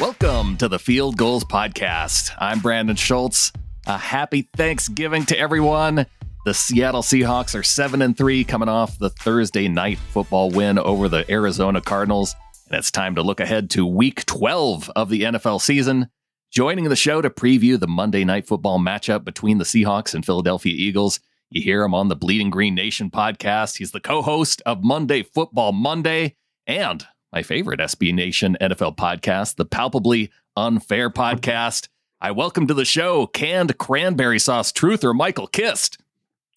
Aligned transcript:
Welcome 0.00 0.56
to 0.56 0.66
the 0.66 0.78
Field 0.78 1.18
Gulls 1.18 1.44
Podcast. 1.44 2.30
I'm 2.38 2.60
Brandon 2.60 2.96
Schultz. 2.96 3.52
A 3.86 3.98
happy 3.98 4.48
Thanksgiving 4.56 5.26
to 5.26 5.38
everyone. 5.38 6.06
The 6.46 6.54
Seattle 6.54 7.02
Seahawks 7.02 7.54
are 7.54 7.62
7 7.62 8.00
and 8.00 8.16
3 8.16 8.44
coming 8.44 8.70
off 8.70 8.98
the 8.98 9.10
Thursday 9.10 9.68
night 9.68 9.98
football 9.98 10.50
win 10.52 10.78
over 10.78 11.10
the 11.10 11.30
Arizona 11.30 11.82
Cardinals. 11.82 12.34
And 12.70 12.78
it's 12.78 12.90
time 12.90 13.14
to 13.16 13.22
look 13.22 13.40
ahead 13.40 13.68
to 13.72 13.84
week 13.84 14.24
12 14.24 14.90
of 14.96 15.10
the 15.10 15.20
NFL 15.20 15.60
season. 15.60 16.08
Joining 16.50 16.88
the 16.88 16.96
show 16.96 17.20
to 17.20 17.28
preview 17.28 17.78
the 17.78 17.86
Monday 17.86 18.24
night 18.24 18.46
football 18.46 18.78
matchup 18.78 19.22
between 19.22 19.58
the 19.58 19.64
Seahawks 19.64 20.14
and 20.14 20.24
Philadelphia 20.24 20.72
Eagles. 20.74 21.20
You 21.50 21.60
hear 21.60 21.82
him 21.82 21.92
on 21.92 22.08
the 22.08 22.16
Bleeding 22.16 22.48
Green 22.48 22.74
Nation 22.74 23.10
podcast. 23.10 23.76
He's 23.76 23.92
the 23.92 24.00
co 24.00 24.22
host 24.22 24.62
of 24.64 24.82
Monday 24.82 25.22
Football 25.22 25.72
Monday 25.72 26.36
and 26.66 27.06
my 27.32 27.42
favorite 27.42 27.80
SB 27.80 28.12
Nation 28.12 28.56
NFL 28.60 28.96
podcast, 28.96 29.56
the 29.56 29.64
Palpably 29.64 30.30
Unfair 30.56 31.10
podcast. 31.10 31.88
I 32.20 32.32
welcome 32.32 32.66
to 32.66 32.74
the 32.74 32.84
show 32.84 33.26
canned 33.28 33.78
cranberry 33.78 34.38
sauce 34.38 34.72
truther 34.72 35.14
Michael 35.14 35.46
Kist. 35.46 35.98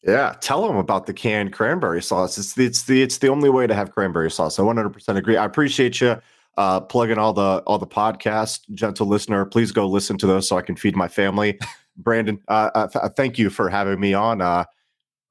Yeah, 0.03 0.35
tell 0.41 0.67
them 0.67 0.75
about 0.75 1.05
the 1.05 1.13
canned 1.13 1.53
cranberry 1.53 2.01
sauce. 2.01 2.37
It's 2.37 2.53
the, 2.53 2.65
it's 2.65 2.83
the 2.83 3.01
it's 3.01 3.19
the 3.19 3.29
only 3.29 3.49
way 3.49 3.67
to 3.67 3.73
have 3.73 3.91
cranberry 3.91 4.31
sauce. 4.31 4.59
I 4.59 4.63
100% 4.63 5.15
agree. 5.15 5.37
I 5.37 5.45
appreciate 5.45 6.01
you 6.01 6.19
uh, 6.57 6.81
plugging 6.81 7.17
all 7.17 7.33
the 7.33 7.63
all 7.65 7.77
the 7.77 7.87
podcasts, 7.87 8.61
gentle 8.73 9.07
listener. 9.07 9.45
Please 9.45 9.71
go 9.71 9.87
listen 9.87 10.17
to 10.17 10.27
those 10.27 10.47
so 10.47 10.57
I 10.57 10.61
can 10.61 10.75
feed 10.75 10.95
my 10.95 11.07
family. 11.07 11.59
Brandon, 11.97 12.41
uh, 12.47 12.71
uh, 12.73 12.87
th- 12.87 13.13
thank 13.15 13.37
you 13.37 13.51
for 13.51 13.69
having 13.69 13.99
me 13.99 14.15
on. 14.15 14.41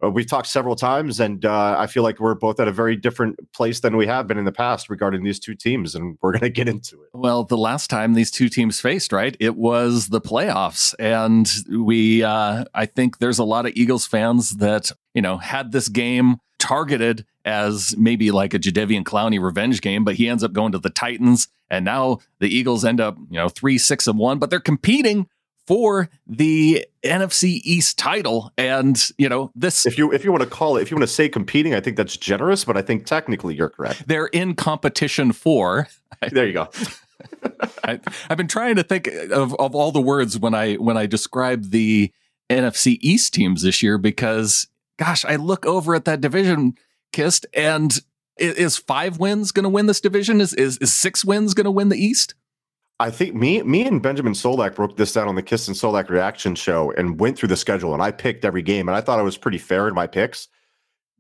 Uh, 0.03 0.11
we've 0.11 0.27
talked 0.27 0.49
several 0.49 0.75
times, 0.75 1.21
and 1.21 1.45
uh, 1.45 1.77
I 1.79 1.87
feel 1.87 2.03
like 2.03 2.19
we're 2.19 2.35
both 2.35 2.59
at 2.59 2.67
a 2.67 2.73
very 2.73 2.97
different 2.97 3.37
place 3.53 3.81
than 3.81 3.97
we 3.97 4.07
have 4.07 4.27
been 4.27 4.39
in 4.39 4.45
the 4.45 4.53
past 4.53 4.91
regarding 4.91 5.23
these 5.23 5.39
two 5.39 5.55
teams, 5.55 5.95
and 5.95 6.19
we're 6.21 6.33
going 6.33 6.41
to 6.41 6.51
get 6.51 6.69
into 6.69 7.01
it. 7.03 7.11
Well, 7.13 7.45
the 7.45 7.57
last 7.57 7.89
time 7.89 8.15
these 8.15 8.31
two 8.31 8.49
teams 8.49 8.81
faced, 8.81 9.13
right, 9.13 9.37
it 9.39 9.57
was 9.57 10.09
the 10.09 10.21
playoffs, 10.21 10.95
and 10.99 11.51
we, 11.71 12.25
uh, 12.25 12.65
I 12.75 12.87
think, 12.87 13.19
there's 13.19 13.39
a 13.39 13.45
lot 13.45 13.67
of 13.67 13.73
Eagles 13.77 14.07
fans 14.07 14.57
that 14.57 14.91
you 15.15 15.23
know 15.23 15.39
had 15.39 15.73
this 15.73 15.89
game 15.89 16.37
targeted 16.59 17.25
as 17.45 17.97
maybe 17.99 18.31
like 18.31 18.55
a 18.55 18.59
Jadeveon 18.59 19.03
Clowney 19.03 19.43
revenge 19.43 19.81
game, 19.81 20.05
but 20.05 20.15
he 20.15 20.29
ends 20.29 20.45
up 20.45 20.53
going 20.53 20.73
to 20.73 20.79
the 20.79 20.91
Titans, 20.91 21.49
and 21.71 21.85
now 21.85 22.19
the 22.41 22.49
Eagles 22.49 22.85
end 22.85 23.01
up, 23.01 23.17
you 23.31 23.39
know, 23.39 23.49
three, 23.49 23.79
six, 23.79 24.07
and 24.07 24.19
one, 24.19 24.39
but 24.39 24.51
they're 24.51 24.61
competing 24.61 25.29
for 25.67 26.09
the 26.27 26.87
NFC 27.05 27.61
East 27.65 27.99
title. 27.99 28.53
And 28.57 29.01
you 29.19 29.29
know, 29.29 29.51
this 29.55 29.87
if 29.87 29.97
you 29.99 30.13
if 30.13 30.25
you 30.25 30.33
want 30.33 30.45
to 30.45 30.51
call 30.51 30.77
it, 30.77 30.83
if 30.83 30.91
you 30.91 30.97
want 30.97 31.09
to 31.09 31.15
say 31.15 31.29
competing, 31.29 31.75
I 31.75 31.81
think 31.81 31.97
that's 31.97 32.17
generous, 32.17 32.65
but 32.65 32.77
I 32.77 32.83
think 32.83 33.07
technically 33.07 33.55
you're 33.55 33.71
correct. 33.71 34.07
They're 34.07 34.27
in 34.27 34.55
competition 34.55 35.33
for. 35.33 35.89
There 36.31 36.47
you 36.47 36.53
go. 36.53 36.69
I, 37.85 38.01
have 38.29 38.39
been 38.39 38.49
trying 38.49 38.77
to 38.77 38.83
think 38.83 39.07
of, 39.07 39.55
of 39.55 39.75
all 39.75 39.93
the 39.93 40.01
words 40.01 40.39
when 40.39 40.55
I 40.55 40.75
when 40.75 40.97
I 40.97 41.07
describe 41.07 41.71
the 41.71 42.13
NFC 42.51 42.99
East 43.01 43.35
teams 43.35 43.63
this 43.63 43.83
year 43.83 43.99
because 43.99 44.69
gosh, 44.99 45.25
I 45.25 45.37
look 45.37 45.67
over 45.67 45.95
at 45.95 46.05
that 46.05 46.21
division 46.21 46.75
kist 47.13 47.47
and 47.55 47.99
is 48.37 48.77
five 48.77 49.19
wins 49.19 49.53
going 49.53 49.65
to 49.65 49.69
win 49.69 49.87
this 49.87 50.01
division? 50.01 50.41
Is, 50.41 50.55
is 50.55 50.79
is 50.79 50.93
six 50.93 51.25
wins 51.25 51.55
going 51.55 51.65
to 51.65 51.71
win 51.71 51.89
the 51.89 52.03
East? 52.03 52.35
I 53.03 53.11
think 53.11 53.35
me, 53.35 53.61
me 53.65 53.85
and 53.85 54.01
Benjamin 54.01 54.33
Solak 54.33 54.77
broke 54.77 54.97
this 54.97 55.13
down 55.13 55.27
on 55.27 55.35
the 55.35 55.43
Kist 55.43 55.67
and 55.67 55.77
Solak 55.77 56.09
reaction 56.09 56.55
show 56.55 56.93
and 56.93 57.19
went 57.19 57.37
through 57.37 57.49
the 57.49 57.57
schedule. 57.57 57.95
And 57.95 58.01
I 58.01 58.13
picked 58.13 58.45
every 58.45 58.63
game, 58.63 58.89
and 58.89 58.95
I 58.95 59.01
thought 59.01 59.19
I 59.19 59.23
was 59.23 59.37
pretty 59.37 59.59
fair 59.59 59.89
in 59.89 59.95
my 59.95 60.07
picks. 60.07 60.47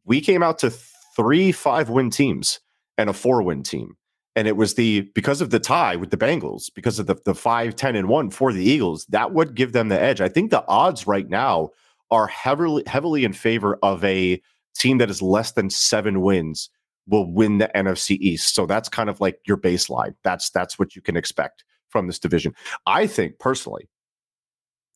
We 0.04 0.20
came 0.20 0.44
out 0.44 0.60
to 0.60 0.70
three 1.16 1.50
five 1.50 1.90
win 1.90 2.10
teams 2.10 2.60
and 2.98 3.10
a 3.10 3.12
four 3.12 3.42
win 3.42 3.64
team, 3.64 3.96
and 4.36 4.46
it 4.46 4.56
was 4.56 4.74
the 4.74 5.10
because 5.16 5.40
of 5.40 5.50
the 5.50 5.58
tie 5.58 5.96
with 5.96 6.10
the 6.12 6.16
Bengals, 6.16 6.70
because 6.72 7.00
of 7.00 7.08
the 7.08 7.16
the 7.24 7.34
five 7.34 7.74
ten 7.74 7.96
and 7.96 8.06
one 8.06 8.30
for 8.30 8.52
the 8.52 8.62
Eagles, 8.62 9.04
that 9.06 9.32
would 9.32 9.56
give 9.56 9.72
them 9.72 9.88
the 9.88 10.00
edge. 10.00 10.20
I 10.20 10.28
think 10.28 10.52
the 10.52 10.64
odds 10.68 11.08
right 11.08 11.28
now 11.28 11.70
are 12.12 12.28
heavily 12.28 12.84
heavily 12.86 13.24
in 13.24 13.32
favor 13.32 13.76
of 13.82 14.04
a 14.04 14.40
team 14.76 14.98
that 14.98 15.10
is 15.10 15.20
less 15.20 15.50
than 15.50 15.68
seven 15.68 16.20
wins 16.20 16.70
will 17.08 17.28
win 17.28 17.58
the 17.58 17.72
NFC 17.74 18.18
East. 18.20 18.54
So 18.54 18.66
that's 18.66 18.88
kind 18.88 19.10
of 19.10 19.20
like 19.20 19.40
your 19.48 19.56
baseline. 19.56 20.14
That's 20.22 20.48
that's 20.50 20.78
what 20.78 20.94
you 20.94 21.02
can 21.02 21.16
expect 21.16 21.64
from 21.92 22.06
this 22.08 22.18
division. 22.18 22.54
I 22.86 23.06
think 23.06 23.38
personally 23.38 23.88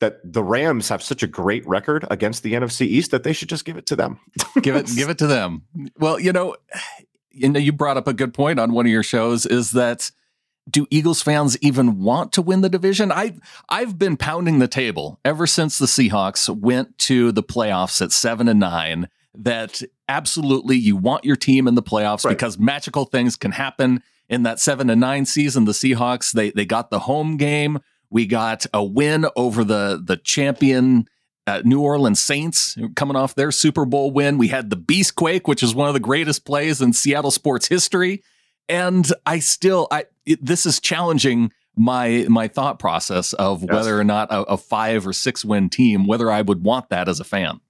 that 0.01 0.21
the 0.25 0.43
Rams 0.43 0.89
have 0.89 1.03
such 1.03 1.23
a 1.23 1.27
great 1.27 1.67
record 1.67 2.07
against 2.11 2.43
the 2.43 2.53
NFC 2.53 2.83
East 2.83 3.11
that 3.12 3.23
they 3.23 3.33
should 3.33 3.49
just 3.49 3.65
give 3.65 3.77
it 3.77 3.87
to 3.87 3.97
them. 3.97 4.19
give 4.62 4.77
it 4.77 4.91
give 4.97 5.09
it 5.09 5.19
to 5.19 5.27
them. 5.27 5.62
Well, 5.99 6.19
you 6.19 6.33
know, 6.33 6.57
you 7.31 7.49
know 7.49 7.61
you 7.61 7.73
brought 7.73 7.97
up 7.97 8.07
a 8.07 8.12
good 8.12 8.34
point 8.34 8.59
on 8.59 8.73
one 8.73 8.87
of 8.87 8.93
your 8.93 9.03
shows 9.03 9.47
is 9.47 9.71
that 9.73 10.11
do 10.69 10.87
Eagles 10.91 11.23
fans 11.23 11.57
even 11.61 12.01
want 12.01 12.33
to 12.33 12.43
win 12.43 12.61
the 12.61 12.69
division? 12.69 13.13
I 13.13 13.39
I've 13.69 13.99
been 13.99 14.17
pounding 14.17 14.59
the 14.59 14.69
table 14.69 15.21
ever 15.25 15.47
since 15.47 15.78
the 15.78 15.87
Seahawks 15.87 16.49
went 16.55 16.99
to 16.99 17.33
the 17.33 17.43
playoffs 17.43 18.03
at 18.03 18.13
7 18.13 18.49
and 18.49 18.61
9 18.61 19.09
that 19.39 19.83
absolutely 20.09 20.77
you 20.77 20.97
want 20.97 21.25
your 21.25 21.37
team 21.37 21.69
in 21.69 21.75
the 21.75 21.83
playoffs 21.83 22.25
right. 22.25 22.33
because 22.33 22.59
magical 22.59 23.05
things 23.05 23.37
can 23.37 23.53
happen 23.53 24.03
in 24.29 24.43
that 24.45 24.61
seven 24.61 24.89
to 24.89 24.97
nine 24.97 25.27
season. 25.27 25.65
The 25.65 25.73
Seahawks 25.73 26.33
they 26.33 26.51
they 26.51 26.65
got 26.65 26.91
the 26.91 27.01
home 27.01 27.37
game. 27.37 27.79
We 28.11 28.27
got 28.27 28.67
a 28.73 28.85
win 28.85 29.27
over 29.37 29.65
the 29.65 30.01
the 30.03 30.17
champion 30.17 31.09
uh, 31.47 31.63
New 31.65 31.81
Orleans 31.81 32.21
Saints 32.21 32.77
coming 32.97 33.17
off 33.17 33.35
their 33.35 33.53
Super 33.53 33.85
Bowl 33.85 34.11
win. 34.11 34.39
We 34.39 34.49
had 34.49 34.71
the 34.71 34.77
Beastquake, 34.77 35.47
which 35.47 35.63
is 35.63 35.75
one 35.75 35.89
of 35.89 35.95
the 35.95 36.01
greatest 36.01 36.45
plays 36.45 36.83
in 36.83 36.93
Seattle 36.93 37.31
sports 37.31 37.69
history. 37.69 38.23
And 38.69 39.07
I 39.25 39.39
still, 39.39 39.87
I 39.91 40.07
it, 40.25 40.45
this 40.45 40.67
is 40.67 40.81
challenging 40.81 41.53
my 41.77 42.27
my 42.29 42.49
thought 42.49 42.79
process 42.79 43.33
of 43.35 43.63
yes. 43.63 43.73
whether 43.73 43.99
or 43.99 44.05
not 44.05 44.33
a, 44.33 44.43
a 44.43 44.57
five 44.57 45.07
or 45.07 45.13
six 45.13 45.45
win 45.45 45.71
team, 45.71 46.07
whether 46.07 46.31
I 46.31 46.43
would 46.43 46.65
want 46.65 46.89
that 46.89 47.09
as 47.09 47.21
a 47.21 47.25
fan. 47.25 47.61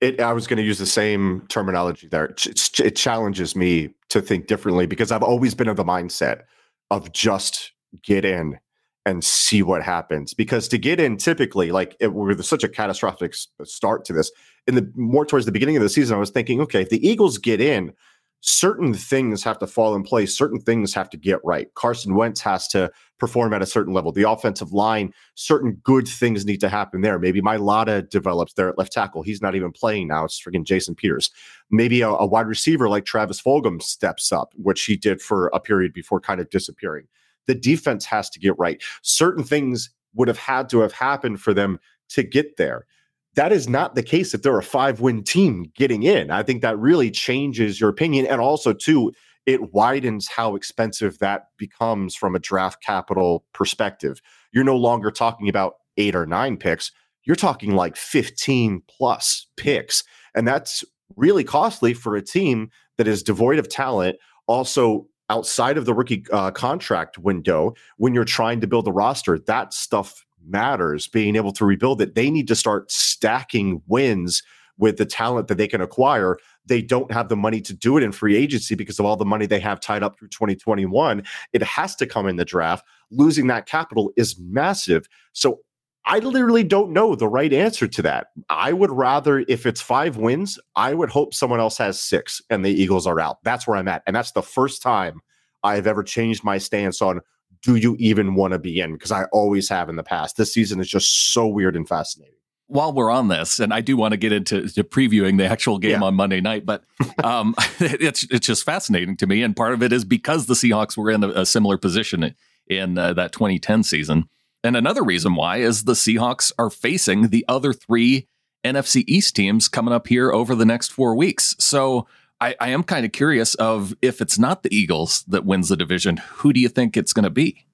It, 0.00 0.20
I 0.20 0.32
was 0.32 0.46
going 0.46 0.58
to 0.58 0.62
use 0.62 0.78
the 0.78 0.86
same 0.86 1.44
terminology 1.48 2.06
there. 2.06 2.26
It, 2.26 2.80
it 2.80 2.96
challenges 2.96 3.56
me 3.56 3.90
to 4.10 4.20
think 4.20 4.46
differently 4.46 4.86
because 4.86 5.10
I've 5.10 5.22
always 5.22 5.54
been 5.54 5.68
of 5.68 5.76
the 5.76 5.84
mindset 5.84 6.42
of 6.90 7.12
just 7.12 7.72
get 8.02 8.24
in 8.24 8.58
and 9.04 9.24
see 9.24 9.62
what 9.62 9.82
happens. 9.82 10.34
Because 10.34 10.68
to 10.68 10.78
get 10.78 11.00
in, 11.00 11.16
typically, 11.16 11.72
like 11.72 11.96
it, 11.98 12.12
with 12.12 12.44
such 12.44 12.62
a 12.62 12.68
catastrophic 12.68 13.34
start 13.64 14.04
to 14.04 14.12
this, 14.12 14.30
in 14.66 14.74
the 14.74 14.92
more 14.94 15.24
towards 15.24 15.46
the 15.46 15.52
beginning 15.52 15.76
of 15.76 15.82
the 15.82 15.88
season, 15.88 16.16
I 16.16 16.20
was 16.20 16.30
thinking, 16.30 16.60
okay, 16.60 16.82
if 16.82 16.90
the 16.90 17.06
Eagles 17.06 17.38
get 17.38 17.60
in, 17.60 17.92
certain 18.40 18.94
things 18.94 19.42
have 19.42 19.58
to 19.58 19.66
fall 19.66 19.94
in 19.94 20.02
place, 20.02 20.36
certain 20.36 20.60
things 20.60 20.94
have 20.94 21.10
to 21.10 21.16
get 21.16 21.40
right. 21.44 21.72
Carson 21.74 22.14
Wentz 22.14 22.40
has 22.40 22.68
to 22.68 22.90
perform 23.18 23.52
at 23.52 23.62
a 23.62 23.66
certain 23.66 23.92
level. 23.92 24.12
The 24.12 24.28
offensive 24.28 24.72
line, 24.72 25.12
certain 25.34 25.74
good 25.82 26.06
things 26.06 26.46
need 26.46 26.60
to 26.60 26.68
happen 26.68 27.00
there. 27.00 27.18
Maybe 27.18 27.40
Mailata 27.40 28.08
develops 28.08 28.54
there 28.54 28.68
at 28.68 28.78
left 28.78 28.92
tackle. 28.92 29.22
He's 29.22 29.42
not 29.42 29.54
even 29.54 29.72
playing 29.72 30.08
now. 30.08 30.24
It's 30.24 30.40
freaking 30.40 30.64
Jason 30.64 30.94
Peters. 30.94 31.30
Maybe 31.70 32.00
a, 32.00 32.10
a 32.10 32.26
wide 32.26 32.46
receiver 32.46 32.88
like 32.88 33.04
Travis 33.04 33.42
Fulgham 33.42 33.82
steps 33.82 34.30
up, 34.30 34.52
which 34.56 34.84
he 34.84 34.96
did 34.96 35.20
for 35.20 35.48
a 35.48 35.60
period 35.60 35.92
before 35.92 36.20
kind 36.20 36.40
of 36.40 36.50
disappearing. 36.50 37.08
The 37.46 37.54
defense 37.54 38.04
has 38.04 38.30
to 38.30 38.38
get 38.38 38.58
right. 38.58 38.80
Certain 39.02 39.42
things 39.42 39.90
would 40.14 40.28
have 40.28 40.38
had 40.38 40.68
to 40.68 40.80
have 40.80 40.92
happened 40.92 41.40
for 41.40 41.52
them 41.52 41.78
to 42.10 42.22
get 42.22 42.56
there 42.56 42.86
that 43.34 43.52
is 43.52 43.68
not 43.68 43.94
the 43.94 44.02
case 44.02 44.34
if 44.34 44.42
they're 44.42 44.58
a 44.58 44.62
five 44.62 45.00
win 45.00 45.22
team 45.22 45.70
getting 45.76 46.02
in. 46.02 46.30
I 46.30 46.42
think 46.42 46.62
that 46.62 46.78
really 46.78 47.10
changes 47.10 47.80
your 47.80 47.90
opinion. 47.90 48.26
And 48.26 48.40
also, 48.40 48.72
too, 48.72 49.12
it 49.46 49.72
widens 49.72 50.28
how 50.28 50.56
expensive 50.56 51.18
that 51.20 51.46
becomes 51.56 52.14
from 52.14 52.34
a 52.34 52.38
draft 52.40 52.82
capital 52.82 53.44
perspective. 53.54 54.20
You're 54.52 54.64
no 54.64 54.76
longer 54.76 55.10
talking 55.10 55.48
about 55.48 55.74
eight 55.96 56.14
or 56.14 56.26
nine 56.26 56.56
picks, 56.56 56.92
you're 57.24 57.36
talking 57.36 57.74
like 57.74 57.96
15 57.96 58.82
plus 58.88 59.46
picks. 59.56 60.02
And 60.34 60.46
that's 60.46 60.84
really 61.16 61.44
costly 61.44 61.94
for 61.94 62.16
a 62.16 62.22
team 62.22 62.70
that 62.96 63.08
is 63.08 63.22
devoid 63.22 63.58
of 63.58 63.68
talent. 63.68 64.16
Also, 64.46 65.06
outside 65.30 65.76
of 65.76 65.84
the 65.84 65.94
rookie 65.94 66.24
uh, 66.32 66.50
contract 66.50 67.18
window, 67.18 67.74
when 67.98 68.14
you're 68.14 68.24
trying 68.24 68.60
to 68.60 68.66
build 68.66 68.88
a 68.88 68.92
roster, 68.92 69.38
that 69.38 69.74
stuff 69.74 70.24
matters, 70.46 71.08
being 71.08 71.36
able 71.36 71.52
to 71.52 71.64
rebuild 71.64 72.00
it. 72.00 72.14
They 72.14 72.30
need 72.30 72.48
to 72.48 72.56
start 72.56 72.90
stacking 72.90 73.82
wins 73.86 74.42
with 74.78 74.96
the 74.96 75.06
talent 75.06 75.48
that 75.48 75.56
they 75.56 75.66
can 75.66 75.80
acquire. 75.80 76.38
They 76.66 76.82
don't 76.82 77.10
have 77.12 77.28
the 77.28 77.36
money 77.36 77.60
to 77.62 77.74
do 77.74 77.96
it 77.96 78.02
in 78.02 78.12
free 78.12 78.36
agency 78.36 78.74
because 78.74 78.98
of 78.98 79.06
all 79.06 79.16
the 79.16 79.24
money 79.24 79.46
they 79.46 79.60
have 79.60 79.80
tied 79.80 80.02
up 80.02 80.18
through 80.18 80.28
2021. 80.28 81.24
It 81.52 81.62
has 81.62 81.96
to 81.96 82.06
come 82.06 82.26
in 82.26 82.36
the 82.36 82.44
draft. 82.44 82.86
Losing 83.10 83.48
that 83.48 83.66
capital 83.66 84.12
is 84.16 84.38
massive. 84.38 85.08
So 85.32 85.60
I 86.04 86.20
literally 86.20 86.64
don't 86.64 86.92
know 86.92 87.14
the 87.14 87.28
right 87.28 87.52
answer 87.52 87.86
to 87.86 88.02
that. 88.02 88.28
I 88.48 88.72
would 88.72 88.90
rather, 88.90 89.44
if 89.48 89.66
it's 89.66 89.80
five 89.80 90.16
wins, 90.16 90.58
I 90.74 90.94
would 90.94 91.10
hope 91.10 91.34
someone 91.34 91.60
else 91.60 91.76
has 91.78 92.00
six 92.00 92.40
and 92.48 92.64
the 92.64 92.70
Eagles 92.70 93.06
are 93.06 93.20
out. 93.20 93.42
That's 93.44 93.66
where 93.66 93.76
I'm 93.76 93.88
at. 93.88 94.02
And 94.06 94.16
that's 94.16 94.32
the 94.32 94.42
first 94.42 94.80
time 94.80 95.20
I've 95.62 95.86
ever 95.86 96.02
changed 96.02 96.44
my 96.44 96.56
stance 96.56 97.02
on 97.02 97.20
do 97.62 97.76
you 97.76 97.96
even 97.98 98.34
want 98.34 98.52
to 98.52 98.58
be 98.58 98.80
in? 98.80 98.92
Because 98.92 99.12
I 99.12 99.24
always 99.24 99.68
have 99.68 99.88
in 99.88 99.96
the 99.96 100.02
past. 100.02 100.36
This 100.36 100.52
season 100.52 100.80
is 100.80 100.88
just 100.88 101.32
so 101.32 101.46
weird 101.46 101.76
and 101.76 101.88
fascinating. 101.88 102.34
While 102.66 102.92
we're 102.92 103.10
on 103.10 103.28
this, 103.28 103.60
and 103.60 103.72
I 103.72 103.80
do 103.80 103.96
want 103.96 104.12
to 104.12 104.18
get 104.18 104.30
into 104.30 104.62
previewing 104.62 105.38
the 105.38 105.46
actual 105.46 105.78
game 105.78 106.00
yeah. 106.00 106.06
on 106.06 106.14
Monday 106.14 106.40
night, 106.42 106.66
but 106.66 106.84
um, 107.24 107.54
it's 107.80 108.24
it's 108.30 108.46
just 108.46 108.64
fascinating 108.64 109.16
to 109.18 109.26
me, 109.26 109.42
and 109.42 109.56
part 109.56 109.72
of 109.72 109.82
it 109.82 109.92
is 109.92 110.04
because 110.04 110.46
the 110.46 110.54
Seahawks 110.54 110.96
were 110.96 111.10
in 111.10 111.24
a, 111.24 111.28
a 111.30 111.46
similar 111.46 111.78
position 111.78 112.34
in 112.66 112.98
uh, 112.98 113.14
that 113.14 113.32
2010 113.32 113.82
season. 113.82 114.28
And 114.64 114.76
another 114.76 115.02
reason 115.02 115.34
why 115.34 115.58
is 115.58 115.84
the 115.84 115.92
Seahawks 115.92 116.52
are 116.58 116.68
facing 116.68 117.28
the 117.28 117.44
other 117.48 117.72
three 117.72 118.26
NFC 118.64 119.04
East 119.06 119.36
teams 119.36 119.68
coming 119.68 119.94
up 119.94 120.08
here 120.08 120.32
over 120.32 120.54
the 120.54 120.66
next 120.66 120.92
four 120.92 121.14
weeks. 121.14 121.54
So 121.58 122.06
I, 122.40 122.54
I 122.60 122.68
am 122.68 122.82
kind 122.82 123.04
of 123.04 123.12
curious 123.12 123.54
of 123.56 123.94
if 124.00 124.20
it's 124.20 124.38
not 124.38 124.62
the 124.62 124.74
Eagles 124.74 125.24
that 125.28 125.44
wins 125.44 125.68
the 125.68 125.76
division, 125.76 126.18
who 126.18 126.52
do 126.52 126.60
you 126.60 126.68
think 126.68 126.96
it's 126.96 127.12
going 127.12 127.24
to 127.24 127.30
be? 127.30 127.64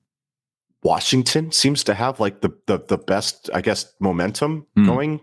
Washington 0.83 1.51
seems 1.51 1.83
to 1.85 1.95
have 1.95 2.21
like 2.21 2.41
the 2.41 2.51
the, 2.67 2.79
the 2.79 2.99
best, 2.99 3.51
I 3.55 3.61
guess, 3.61 3.93
momentum 4.01 4.67
mm. 4.77 4.87
going 4.87 5.21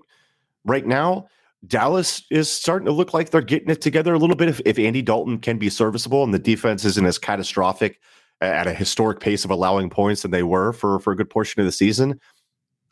right 0.65 0.85
now. 0.85 1.27
Dallas 1.67 2.23
is 2.31 2.51
starting 2.51 2.87
to 2.87 2.91
look 2.91 3.13
like 3.13 3.29
they're 3.29 3.41
getting 3.41 3.69
it 3.69 3.81
together 3.81 4.15
a 4.15 4.17
little 4.17 4.35
bit. 4.35 4.49
If, 4.49 4.61
if 4.65 4.79
Andy 4.79 5.03
Dalton 5.03 5.37
can 5.37 5.59
be 5.59 5.69
serviceable 5.69 6.23
and 6.23 6.33
the 6.33 6.39
defense 6.39 6.83
isn't 6.85 7.05
as 7.05 7.19
catastrophic 7.19 7.99
at 8.41 8.65
a 8.65 8.73
historic 8.73 9.19
pace 9.19 9.45
of 9.45 9.51
allowing 9.51 9.91
points 9.91 10.23
than 10.23 10.31
they 10.31 10.41
were 10.41 10.73
for 10.73 10.99
for 10.99 11.13
a 11.13 11.15
good 11.15 11.29
portion 11.29 11.59
of 11.59 11.67
the 11.67 11.71
season, 11.71 12.19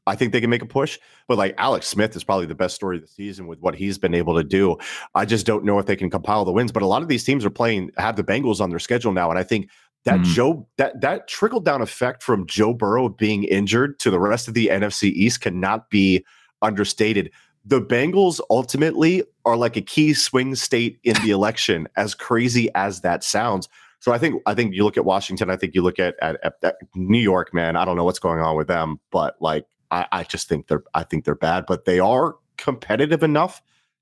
I 0.09 0.15
think 0.15 0.33
they 0.33 0.41
can 0.41 0.49
make 0.49 0.61
a 0.61 0.67
push. 0.67 0.99
But 1.27 1.37
like 1.37 1.55
Alex 1.57 1.87
Smith 1.87 2.15
is 2.15 2.23
probably 2.23 2.45
the 2.45 2.55
best 2.55 2.75
story 2.75 2.97
of 2.97 3.01
the 3.01 3.07
season 3.07 3.47
with 3.47 3.59
what 3.59 3.75
he's 3.75 3.97
been 3.97 4.13
able 4.13 4.35
to 4.35 4.43
do. 4.43 4.77
I 5.15 5.25
just 5.25 5.45
don't 5.45 5.63
know 5.63 5.79
if 5.79 5.85
they 5.85 5.95
can 5.95 6.09
compile 6.09 6.45
the 6.45 6.51
wins. 6.51 6.71
But 6.71 6.83
a 6.83 6.87
lot 6.87 7.01
of 7.01 7.07
these 7.07 7.23
teams 7.23 7.45
are 7.45 7.49
playing 7.49 7.91
have 7.97 8.15
the 8.15 8.23
Bengals 8.23 8.59
on 8.59 8.69
their 8.69 8.79
schedule 8.79 9.11
now, 9.11 9.29
and 9.29 9.39
I 9.39 9.43
think 9.43 9.69
that 10.05 10.19
mm. 10.19 10.25
Joe 10.25 10.67
that 10.77 11.01
that 11.01 11.27
trickle 11.27 11.59
down 11.59 11.81
effect 11.81 12.23
from 12.23 12.47
Joe 12.47 12.73
Burrow 12.73 13.09
being 13.09 13.43
injured 13.43 13.99
to 13.99 14.11
the 14.11 14.19
rest 14.19 14.47
of 14.47 14.53
the 14.53 14.67
NFC 14.67 15.11
East 15.11 15.41
cannot 15.41 15.89
be 15.89 16.25
understated 16.61 17.31
the 17.65 17.81
Bengals 17.81 18.39
ultimately 18.49 19.23
are 19.45 19.57
like 19.57 19.77
a 19.77 19.81
key 19.81 20.13
swing 20.13 20.55
state 20.55 20.99
in 21.03 21.15
the 21.23 21.31
election, 21.31 21.87
as 21.95 22.15
crazy 22.15 22.69
as 22.73 23.01
that 23.01 23.23
sounds. 23.23 23.69
So 23.99 24.13
I 24.13 24.17
think 24.17 24.41
I 24.45 24.53
think 24.53 24.73
you 24.73 24.83
look 24.83 24.97
at 24.97 25.05
Washington. 25.05 25.49
I 25.49 25.55
think 25.55 25.75
you 25.75 25.81
look 25.81 25.99
at, 25.99 26.15
at, 26.21 26.39
at 26.63 26.75
New 26.95 27.19
York. 27.19 27.53
Man, 27.53 27.75
I 27.75 27.85
don't 27.85 27.97
know 27.97 28.05
what's 28.05 28.19
going 28.19 28.39
on 28.39 28.55
with 28.55 28.67
them, 28.67 28.99
but 29.11 29.35
like 29.41 29.65
I, 29.91 30.05
I 30.11 30.23
just 30.23 30.47
think 30.47 30.67
they're 30.67 30.83
I 30.93 31.03
think 31.03 31.25
they're 31.25 31.35
bad, 31.35 31.65
but 31.67 31.85
they 31.85 31.99
are 31.99 32.35
competitive 32.57 33.23
enough 33.23 33.61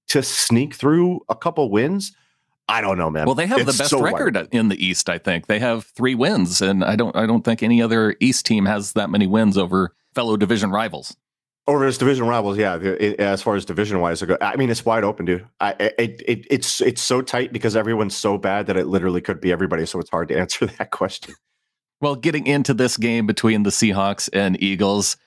to 0.10 0.24
sneak 0.24 0.74
through 0.74 1.22
a 1.30 1.36
couple 1.36 1.70
wins. 1.70 2.14
I 2.70 2.82
don't 2.82 2.98
know, 2.98 3.10
man. 3.10 3.26
Well, 3.26 3.36
they 3.36 3.48
have 3.48 3.60
it's 3.60 3.78
the 3.78 3.84
best 3.84 3.90
so 3.92 4.02
record 4.02 4.36
wide. 4.36 4.50
in 4.52 4.68
the 4.68 4.86
East. 4.86 5.10
I 5.10 5.18
think 5.18 5.48
they 5.48 5.60
have 5.60 5.86
three 5.86 6.16
wins, 6.16 6.62
and 6.62 6.84
I 6.84 6.96
don't 6.96 7.16
I 7.16 7.26
don't 7.26 7.44
think 7.44 7.64
any 7.64 7.82
other 7.82 8.16
East 8.20 8.46
team 8.46 8.66
has 8.66 8.94
that 8.94 9.10
many 9.10 9.28
wins 9.28 9.58
over 9.58 9.94
fellow 10.14 10.36
division 10.36 10.72
rivals. 10.72 11.16
Over 11.66 11.86
his 11.86 11.98
division 11.98 12.28
rivals, 12.28 12.58
yeah. 12.58 12.78
It, 12.78 13.20
as 13.20 13.42
far 13.42 13.56
as 13.56 13.66
division 13.66 14.00
wise, 14.00 14.24
I 14.42 14.56
mean, 14.56 14.70
it's 14.70 14.86
wide 14.86 15.04
open, 15.04 15.26
dude. 15.26 15.46
I, 15.60 15.72
it, 15.80 16.22
it, 16.26 16.48
it's 16.50 16.80
it's 16.80 17.02
so 17.02 17.22
tight 17.22 17.52
because 17.52 17.76
everyone's 17.76 18.16
so 18.16 18.38
bad 18.38 18.68
that 18.68 18.78
it 18.78 18.88
literally 18.88 19.20
could 19.20 19.42
be 19.42 19.52
everybody. 19.52 19.86
So 19.86 20.00
it's 20.00 20.10
hard 20.10 20.30
to 20.30 20.38
answer 20.40 20.66
that 20.66 20.92
question. 20.92 21.36
Well, 22.00 22.16
getting 22.16 22.48
into 22.48 22.74
this 22.74 22.96
game 22.96 23.26
between 23.26 23.64
the 23.64 23.70
Seahawks 23.70 24.30
and 24.32 24.62
Eagles, 24.62 25.18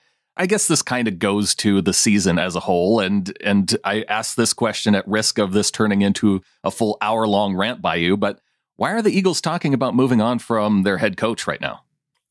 I 0.41 0.47
guess 0.47 0.67
this 0.67 0.81
kind 0.81 1.07
of 1.07 1.19
goes 1.19 1.53
to 1.57 1.83
the 1.83 1.93
season 1.93 2.39
as 2.39 2.55
a 2.55 2.61
whole, 2.61 2.99
and 2.99 3.31
and 3.45 3.77
I 3.83 4.03
ask 4.09 4.35
this 4.35 4.53
question 4.53 4.95
at 4.95 5.07
risk 5.07 5.37
of 5.37 5.53
this 5.53 5.69
turning 5.69 6.01
into 6.01 6.41
a 6.63 6.71
full 6.71 6.97
hour 6.99 7.27
long 7.27 7.55
rant 7.55 7.79
by 7.79 7.97
you, 7.97 8.17
but 8.17 8.39
why 8.75 8.89
are 8.89 9.03
the 9.03 9.15
Eagles 9.15 9.39
talking 9.39 9.75
about 9.75 9.93
moving 9.93 10.19
on 10.19 10.39
from 10.39 10.81
their 10.81 10.97
head 10.97 11.15
coach 11.15 11.45
right 11.45 11.61
now? 11.61 11.81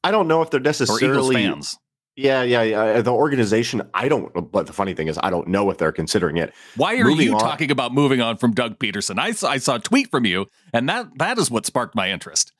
I 0.02 0.10
don't 0.10 0.26
know 0.26 0.42
if 0.42 0.50
they're 0.50 0.58
necessarily 0.58 1.06
or 1.06 1.12
Eagles 1.12 1.32
fans. 1.32 1.78
Yeah, 2.16 2.42
yeah, 2.42 2.62
yeah. 2.62 2.80
Uh, 2.80 3.02
the 3.02 3.12
organization, 3.12 3.82
I 3.94 4.08
don't. 4.08 4.50
But 4.50 4.66
the 4.66 4.72
funny 4.72 4.92
thing 4.92 5.06
is, 5.06 5.16
I 5.22 5.30
don't 5.30 5.46
know 5.46 5.70
if 5.70 5.78
they're 5.78 5.92
considering 5.92 6.36
it. 6.36 6.52
Why 6.74 6.96
are 6.96 7.04
moving 7.04 7.28
you 7.28 7.34
on, 7.34 7.40
talking 7.40 7.70
about 7.70 7.94
moving 7.94 8.20
on 8.20 8.38
from 8.38 8.54
Doug 8.54 8.80
Pederson? 8.80 9.20
I 9.20 9.30
saw, 9.30 9.50
I 9.50 9.58
saw 9.58 9.76
a 9.76 9.78
tweet 9.78 10.10
from 10.10 10.24
you, 10.24 10.46
and 10.72 10.88
that 10.88 11.16
that 11.18 11.38
is 11.38 11.48
what 11.48 11.64
sparked 11.64 11.94
my 11.94 12.10
interest. 12.10 12.50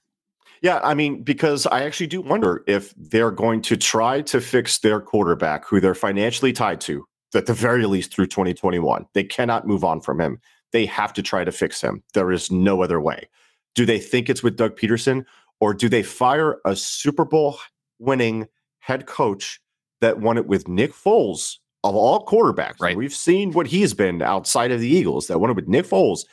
Yeah, 0.63 0.81
I 0.83 0.95
mean, 0.95 1.23
because 1.23 1.67
I 1.67 1.85
actually 1.85 2.09
do 2.09 2.21
wonder 2.21 2.63
if 2.67 2.95
they're 2.97 3.31
going 3.31 3.63
to 3.63 3.77
try 3.77 4.21
to 4.23 4.41
fix 4.41 4.79
their 4.79 5.01
quarterback, 5.01 5.67
who 5.67 5.81
they're 5.81 5.95
financially 5.95 6.53
tied 6.53 6.81
to, 6.83 7.07
at 7.35 7.47
the 7.47 7.55
very 7.55 7.87
least 7.87 8.13
through 8.15 8.27
2021. 8.27 9.07
They 9.15 9.25
cannot 9.25 9.67
move 9.67 9.85
on 9.85 10.01
from 10.01 10.21
him. 10.21 10.39
They 10.73 10.85
have 10.87 11.15
to 11.15 11.23
try 11.23 11.45
to 11.45 11.53
fix 11.53 11.81
him. 11.81 12.03
There 12.13 12.31
is 12.31 12.51
no 12.51 12.83
other 12.83 13.01
way. 13.01 13.29
Do 13.75 13.87
they 13.87 13.99
think 13.99 14.29
it's 14.29 14.43
with 14.43 14.57
Doug 14.57 14.77
Pederson, 14.77 15.25
or 15.61 15.73
do 15.73 15.89
they 15.89 16.03
fire 16.03 16.59
a 16.65 16.77
Super 16.77 17.25
Bowl 17.25 17.59
winning? 17.99 18.47
head 18.81 19.07
coach 19.07 19.61
that 20.01 20.19
won 20.19 20.37
it 20.37 20.47
with 20.47 20.67
Nick 20.67 20.93
Foles 20.93 21.59
of 21.85 21.95
all 21.95 22.27
quarterbacks. 22.27 22.81
Right. 22.81 22.97
We've 22.97 23.15
seen 23.15 23.53
what 23.53 23.69
he's 23.69 23.95
been 23.95 24.21
outside 24.21 24.73
of 24.73 24.81
the 24.81 24.89
Eagles 24.89 25.29
that 25.29 25.39
won 25.39 25.51
it 25.51 25.57
with 25.57 25.69
Nick 25.69 25.87
Foles. 25.87 26.25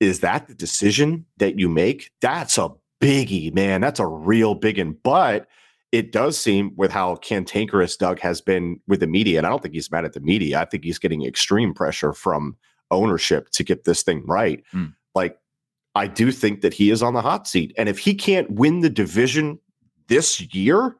Is 0.00 0.20
that 0.20 0.48
the 0.48 0.54
decision 0.54 1.24
that 1.36 1.58
you 1.58 1.68
make? 1.68 2.10
That's 2.20 2.58
a 2.58 2.70
biggie, 3.04 3.54
man. 3.54 3.80
That's 3.80 4.00
a 4.00 4.06
real 4.06 4.54
big 4.54 4.78
one. 4.78 4.96
But 5.02 5.46
it 5.92 6.12
does 6.12 6.38
seem 6.38 6.72
with 6.76 6.90
how 6.90 7.16
cantankerous 7.16 7.96
Doug 7.96 8.18
has 8.20 8.40
been 8.40 8.80
with 8.88 9.00
the 9.00 9.06
media, 9.06 9.38
and 9.38 9.46
I 9.46 9.50
don't 9.50 9.62
think 9.62 9.74
he's 9.74 9.90
mad 9.90 10.04
at 10.04 10.12
the 10.12 10.20
media. 10.20 10.60
I 10.60 10.64
think 10.64 10.84
he's 10.84 10.98
getting 10.98 11.24
extreme 11.24 11.72
pressure 11.72 12.12
from 12.12 12.56
ownership 12.90 13.50
to 13.50 13.64
get 13.64 13.84
this 13.84 14.02
thing 14.02 14.24
right. 14.26 14.62
Mm. 14.72 14.94
Like, 15.14 15.38
I 15.94 16.06
do 16.06 16.32
think 16.32 16.62
that 16.62 16.74
he 16.74 16.90
is 16.90 17.02
on 17.02 17.14
the 17.14 17.22
hot 17.22 17.46
seat. 17.46 17.72
And 17.78 17.88
if 17.88 17.98
he 17.98 18.14
can't 18.14 18.50
win 18.50 18.80
the 18.80 18.90
division 18.90 19.58
this 20.08 20.40
year, 20.52 20.96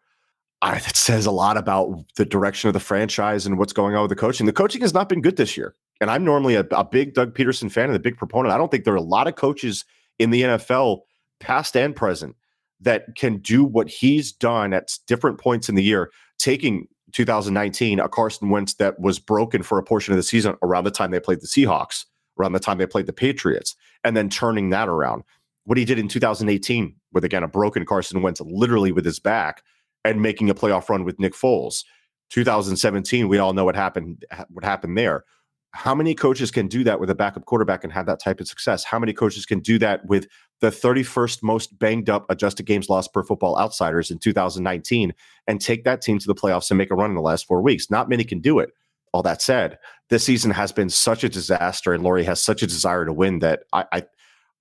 I, 0.63 0.79
that 0.79 0.97
says 0.97 1.27
a 1.27 1.31
lot 1.31 1.57
about 1.57 2.05
the 2.17 2.25
direction 2.25 2.69
of 2.69 2.75
the 2.75 2.81
franchise 2.81 3.45
and 3.45 3.59
what's 3.59 3.73
going 3.73 3.95
on 3.97 4.03
with 4.03 4.11
the 4.11 4.17
coaching. 4.17 4.47
The 4.47 4.53
coaching 4.53 4.81
has 4.83 4.95
not 4.95 5.09
been 5.09 5.21
good 5.21 5.37
this 5.37 5.57
year. 5.57 5.75
And 6.01 6.11
I'm 6.11 6.25
normally 6.25 6.55
a, 6.55 6.67
a 6.71 6.85
big 6.85 7.15
Doug 7.15 7.35
Pederson 7.35 7.71
fan 7.71 7.87
and 7.87 7.97
a 7.97 8.01
big 8.01 8.17
proponent. 8.17 8.55
I 8.55 8.59
don't 8.59 8.71
think 8.71 8.85
there 8.85 8.95
are 8.95 8.97
a 8.97 9.03
lot 9.03 9.27
of 9.27 9.37
coaches 9.37 9.85
in 10.19 10.31
the 10.31 10.43
NFL, 10.43 11.01
past 11.45 11.77
and 11.77 11.95
present, 11.95 12.35
that 12.81 13.15
can 13.17 13.39
do 13.39 13.65
what 13.65 13.89
he's 13.89 14.33
done 14.33 14.73
at 14.73 14.99
different 15.07 15.39
points 15.39 15.69
in 15.69 15.75
the 15.75 15.83
year, 15.83 16.11
taking 16.39 16.89
2019, 17.13 18.01
a 18.01 18.09
Carson 18.09 18.51
Wentz 18.51 18.75
that 18.75 18.99
was 18.99 19.19
broken 19.19 19.63
for 19.63 19.79
a 19.79 19.85
portion 19.85 20.13
of 20.13 20.17
the 20.17 20.23
season 20.23 20.57
around 20.63 20.85
the 20.85 20.91
time 20.91 21.11
they 21.11 21.21
played 21.21 21.41
the 21.41 21.47
Seahawks, 21.47 22.05
around 22.39 22.53
the 22.53 22.61
time 22.61 22.79
they 22.79 22.87
played 22.87 23.07
the 23.07 23.13
Patriots, 23.13 23.77
and 24.03 24.17
then 24.17 24.29
turning 24.29 24.71
that 24.71 24.89
around. 24.89 25.23
What 25.65 25.79
he 25.79 25.85
did 25.85 25.99
in 25.99 26.09
2018 26.09 26.95
with, 27.13 27.25
again, 27.25 27.43
a 27.43 27.49
broken 27.49 27.87
Carson 27.87 28.21
Wentz 28.21 28.41
literally 28.41 28.93
with 28.93 29.05
his 29.05 29.21
back 29.21 29.63
and 30.05 30.21
making 30.21 30.51
a 30.51 30.55
playoff 30.55 30.89
run 30.89 31.05
with 31.05 31.19
Nick 31.19 31.35
Foles. 31.35 31.85
2017, 32.31 33.29
we 33.29 33.39
all 33.39 33.53
know 33.53 33.65
what 33.65 33.77
happened. 33.77 34.25
What 34.49 34.65
happened 34.65 34.99
there? 34.99 35.25
How 35.71 35.95
many 35.95 36.15
coaches 36.15 36.51
can 36.51 36.69
do 36.69 36.85
that 36.85 37.01
with 37.01 37.11
a 37.11 37.15
backup 37.15 37.47
quarterback 37.47 37.83
and 37.83 37.93
have 37.93 38.07
that 38.07 38.21
type 38.21 38.41
of 38.41 38.49
success? 38.49 38.85
How 38.85 38.99
many 38.99 39.13
coaches 39.13 39.47
can 39.47 39.61
do 39.61 39.79
that 39.79 40.07
with 40.07 40.27
the 40.61 40.71
31st 40.71 41.43
most 41.43 41.79
banged 41.79 42.09
up 42.09 42.27
adjusted 42.31 42.65
games 42.65 42.89
lost 42.89 43.13
per 43.13 43.23
football 43.23 43.59
outsiders 43.59 44.11
in 44.11 44.19
2019 44.19 45.13
and 45.47 45.61
take 45.61 45.85
that 45.85 46.01
team 46.01 46.19
to 46.19 46.27
the 46.27 46.35
playoffs 46.35 46.71
and 46.71 46.79
make 46.79 46.91
a 46.91 46.95
run 46.95 47.11
in 47.11 47.17
the 47.17 47.23
last 47.23 47.47
four 47.47 47.61
weeks? 47.61 47.91
Not 47.91 48.09
many 48.09 48.25
can 48.25 48.41
do 48.41 48.59
it. 48.59 48.71
All 49.13 49.23
that 49.23 49.43
said, 49.43 49.79
this 50.11 50.25
season 50.25 50.51
has 50.51 50.73
been 50.73 50.91
such 50.91 51.23
a 51.23 51.29
disaster, 51.29 51.93
and 51.93 52.03
Lurie 52.03 52.25
has 52.25 52.43
such 52.43 52.63
a 52.63 52.67
desire 52.67 53.05
to 53.05 53.13
win 53.13 53.39
that 53.41 53.63
I, 53.73 53.85
I, 53.93 54.03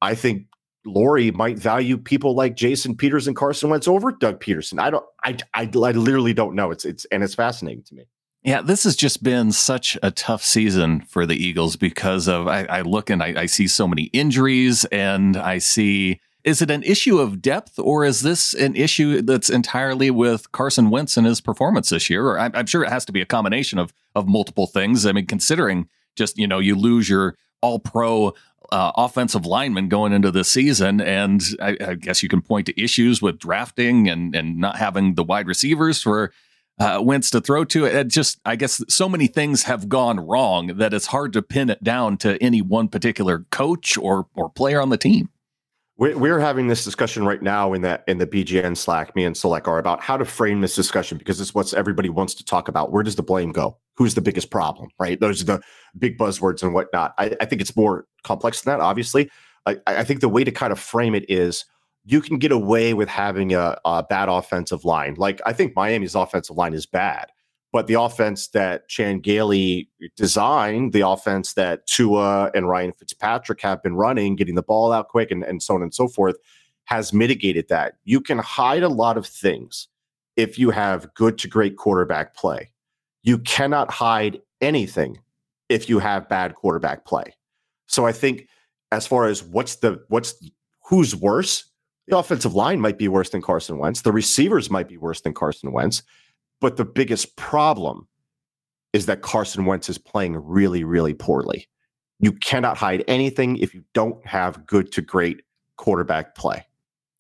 I 0.01 0.15
think 0.15 0.45
Lurie 0.85 1.33
might 1.33 1.57
value 1.57 1.97
people 1.97 2.35
like 2.35 2.55
Jason 2.55 2.95
Peters 2.95 3.27
and 3.27 3.35
Carson 3.35 3.69
Wentz 3.69 3.87
over 3.87 4.11
Doug 4.11 4.39
Pederson. 4.39 4.79
I 4.79 4.89
don't. 4.89 5.05
I, 5.23 5.37
I, 5.53 5.69
I 5.73 5.91
literally 5.91 6.33
don't 6.33 6.55
know. 6.55 6.71
It's 6.71 6.85
it's 6.85 7.05
and 7.05 7.23
it's 7.23 7.35
fascinating 7.35 7.83
to 7.83 7.95
me. 7.95 8.03
Yeah, 8.43 8.61
this 8.61 8.83
has 8.83 8.97
just 8.97 9.23
been 9.23 9.53
such 9.53 9.97
a 10.03 10.11
tough 10.11 10.43
season 10.43 11.01
for 11.01 11.25
the 11.25 11.35
Eagles 11.35 11.77
because 11.77 12.27
of 12.27 12.47
I, 12.47 12.65
I 12.65 12.81
look 12.81 13.09
and 13.09 13.23
I, 13.23 13.41
I 13.43 13.45
see 13.45 13.67
so 13.67 13.87
many 13.87 14.03
injuries 14.05 14.83
and 14.85 15.37
I 15.37 15.59
see 15.59 16.19
is 16.43 16.61
it 16.61 16.69
an 16.69 16.83
issue 16.83 17.19
of 17.19 17.41
depth 17.41 17.79
or 17.79 18.03
is 18.03 18.21
this 18.21 18.53
an 18.53 18.75
issue 18.75 19.21
that's 19.21 19.49
entirely 19.49 20.11
with 20.11 20.51
Carson 20.51 20.89
Wentz 20.89 21.15
and 21.15 21.25
his 21.25 21.39
performance 21.39 21.89
this 21.89 22.09
year? 22.09 22.27
Or 22.27 22.37
I'm, 22.37 22.51
I'm 22.53 22.65
sure 22.65 22.83
it 22.83 22.89
has 22.89 23.05
to 23.05 23.13
be 23.13 23.21
a 23.21 23.25
combination 23.25 23.79
of 23.79 23.93
of 24.13 24.27
multiple 24.27 24.67
things. 24.67 25.05
I 25.05 25.13
mean, 25.13 25.25
considering 25.25 25.87
just 26.17 26.37
you 26.37 26.47
know 26.47 26.59
you 26.59 26.75
lose 26.75 27.07
your 27.07 27.37
all 27.61 27.79
pro 27.79 28.33
uh, 28.73 28.91
offensive 28.97 29.45
lineman 29.45 29.87
going 29.87 30.11
into 30.11 30.31
the 30.31 30.43
season, 30.43 30.99
and 30.99 31.41
I, 31.61 31.77
I, 31.79 31.93
guess 31.93 32.23
you 32.23 32.29
can 32.29 32.41
point 32.41 32.65
to 32.65 32.81
issues 32.81 33.21
with 33.21 33.39
drafting 33.39 34.09
and 34.09 34.35
and 34.35 34.57
not 34.57 34.75
having 34.75 35.15
the 35.15 35.23
wide 35.23 35.47
receivers 35.47 36.01
for 36.01 36.33
uh, 36.79 36.99
Wentz 37.01 37.29
to 37.31 37.41
throw 37.41 37.63
to. 37.65 37.85
It 37.85 38.07
just, 38.07 38.39
I 38.45 38.55
guess, 38.55 38.83
so 38.87 39.07
many 39.07 39.27
things 39.27 39.63
have 39.63 39.89
gone 39.89 40.19
wrong 40.19 40.67
that 40.77 40.93
it's 40.93 41.07
hard 41.07 41.33
to 41.33 41.41
pin 41.41 41.69
it 41.69 41.83
down 41.83 42.17
to 42.17 42.41
any 42.41 42.61
one 42.61 42.87
particular 42.87 43.45
coach 43.51 43.97
or 43.97 44.27
or 44.35 44.49
player 44.49 44.81
on 44.81 44.89
the 44.89 44.97
team. 44.97 45.29
We're, 45.95 46.39
having 46.39 46.67
this 46.67 46.83
discussion 46.83 47.23
right 47.23 47.41
now 47.41 47.71
in 47.71 47.83
that 47.83 48.03
in 48.07 48.17
the 48.17 48.25
BGN 48.25 48.75
Slack, 48.75 49.15
me 49.15 49.23
and 49.25 49.35
Solak 49.35 49.67
are 49.67 49.77
about 49.77 50.01
how 50.01 50.17
to 50.17 50.25
frame 50.25 50.59
this 50.59 50.75
discussion 50.75 51.19
because 51.19 51.39
it's 51.39 51.53
what 51.53 51.71
everybody 51.73 52.09
wants 52.09 52.33
to 52.33 52.43
talk 52.43 52.67
about. 52.67 52.91
Where 52.91 53.03
does 53.03 53.15
the 53.15 53.23
blame 53.23 53.51
go? 53.51 53.77
Who's 53.95 54.15
the 54.15 54.21
biggest 54.21 54.49
problem? 54.49 54.89
Right? 54.99 55.19
Those 55.19 55.41
are 55.41 55.45
the 55.45 55.61
big 55.97 56.17
buzzwords 56.17 56.63
and 56.63 56.73
whatnot. 56.73 57.13
I, 57.19 57.35
I 57.39 57.45
think 57.45 57.61
it's 57.61 57.75
more 57.75 58.07
complex 58.23 58.61
than 58.61 58.73
that. 58.73 58.83
Obviously, 58.83 59.29
I, 59.67 59.77
I, 59.85 60.03
think 60.03 60.21
the 60.21 60.29
way 60.29 60.43
to 60.43 60.51
kind 60.51 60.73
of 60.73 60.79
frame 60.79 61.13
it 61.15 61.29
is 61.29 61.63
you 62.05 62.21
can 62.21 62.37
get 62.37 62.51
away 62.51 62.93
with 62.93 63.09
having 63.09 63.53
a, 63.53 63.77
a 63.85 64.03
bad 64.03 64.29
offensive 64.29 64.85
line. 64.85 65.15
Like 65.17 65.41
I 65.45 65.53
think 65.53 65.75
Miami's 65.75 66.15
offensive 66.15 66.57
line 66.57 66.73
is 66.73 66.85
bad, 66.85 67.31
but 67.71 67.87
the 67.87 67.99
offense 67.99 68.49
that 68.49 68.87
Chan 68.89 69.19
Gailey 69.19 69.89
designed, 70.15 70.93
the 70.93 71.07
offense 71.07 71.53
that 71.53 71.87
Tua 71.87 72.51
and 72.53 72.67
Ryan 72.67 72.91
Fitzpatrick 72.91 73.61
have 73.61 73.81
been 73.81 73.95
running, 73.95 74.35
getting 74.35 74.55
the 74.55 74.63
ball 74.63 74.91
out 74.91 75.07
quick 75.07 75.31
and, 75.31 75.43
and 75.43 75.63
so 75.63 75.75
on 75.75 75.81
and 75.81 75.93
so 75.93 76.07
forth, 76.07 76.35
has 76.85 77.13
mitigated 77.13 77.69
that. 77.69 77.95
You 78.03 78.19
can 78.19 78.39
hide 78.39 78.83
a 78.83 78.89
lot 78.89 79.17
of 79.17 79.25
things 79.25 79.87
if 80.35 80.59
you 80.59 80.71
have 80.71 81.13
good 81.13 81.37
to 81.39 81.47
great 81.47 81.77
quarterback 81.77 82.35
play. 82.35 82.71
You 83.23 83.37
cannot 83.37 83.89
hide 83.89 84.41
anything 84.59 85.19
if 85.69 85.87
you 85.87 85.99
have 85.99 86.27
bad 86.27 86.55
quarterback 86.55 87.05
play. 87.05 87.33
So 87.87 88.05
I 88.05 88.11
think 88.11 88.47
as 88.91 89.07
far 89.07 89.25
as 89.25 89.41
what's 89.41 89.77
the 89.77 90.03
what's 90.09 90.35
who's 90.83 91.15
worse, 91.15 91.65
the 92.07 92.17
offensive 92.17 92.53
line 92.53 92.79
might 92.79 92.97
be 92.97 93.07
worse 93.07 93.29
than 93.29 93.41
Carson 93.41 93.77
Wentz. 93.77 94.01
The 94.01 94.11
receivers 94.11 94.69
might 94.69 94.87
be 94.87 94.97
worse 94.97 95.21
than 95.21 95.33
Carson 95.33 95.71
Wentz. 95.71 96.03
But 96.59 96.77
the 96.77 96.85
biggest 96.85 97.35
problem 97.35 98.07
is 98.93 99.05
that 99.07 99.21
Carson 99.21 99.65
Wentz 99.65 99.89
is 99.89 99.97
playing 99.97 100.37
really, 100.37 100.83
really 100.83 101.13
poorly. 101.13 101.67
You 102.19 102.31
cannot 102.31 102.77
hide 102.77 103.03
anything 103.07 103.57
if 103.57 103.73
you 103.73 103.83
don't 103.93 104.25
have 104.25 104.65
good 104.65 104.91
to 104.93 105.01
great 105.01 105.41
quarterback 105.77 106.35
play. 106.35 106.65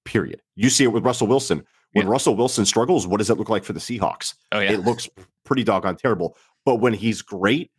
Period. 0.05 0.41
You 0.55 0.69
see 0.69 0.83
it 0.83 0.93
with 0.93 1.05
Russell 1.05 1.27
Wilson. 1.27 1.63
When 1.93 2.05
yeah. 2.05 2.11
Russell 2.11 2.35
Wilson 2.35 2.65
struggles, 2.65 3.05
what 3.05 3.17
does 3.17 3.29
it 3.29 3.37
look 3.37 3.49
like 3.49 3.63
for 3.63 3.73
the 3.73 3.79
Seahawks? 3.79 4.33
Oh 4.51 4.59
yeah, 4.59 4.71
it 4.71 4.81
looks 4.81 5.09
pretty 5.45 5.63
doggone 5.63 5.95
terrible. 5.95 6.37
But 6.65 6.75
when 6.75 6.93
he's 6.93 7.21
great, 7.21 7.71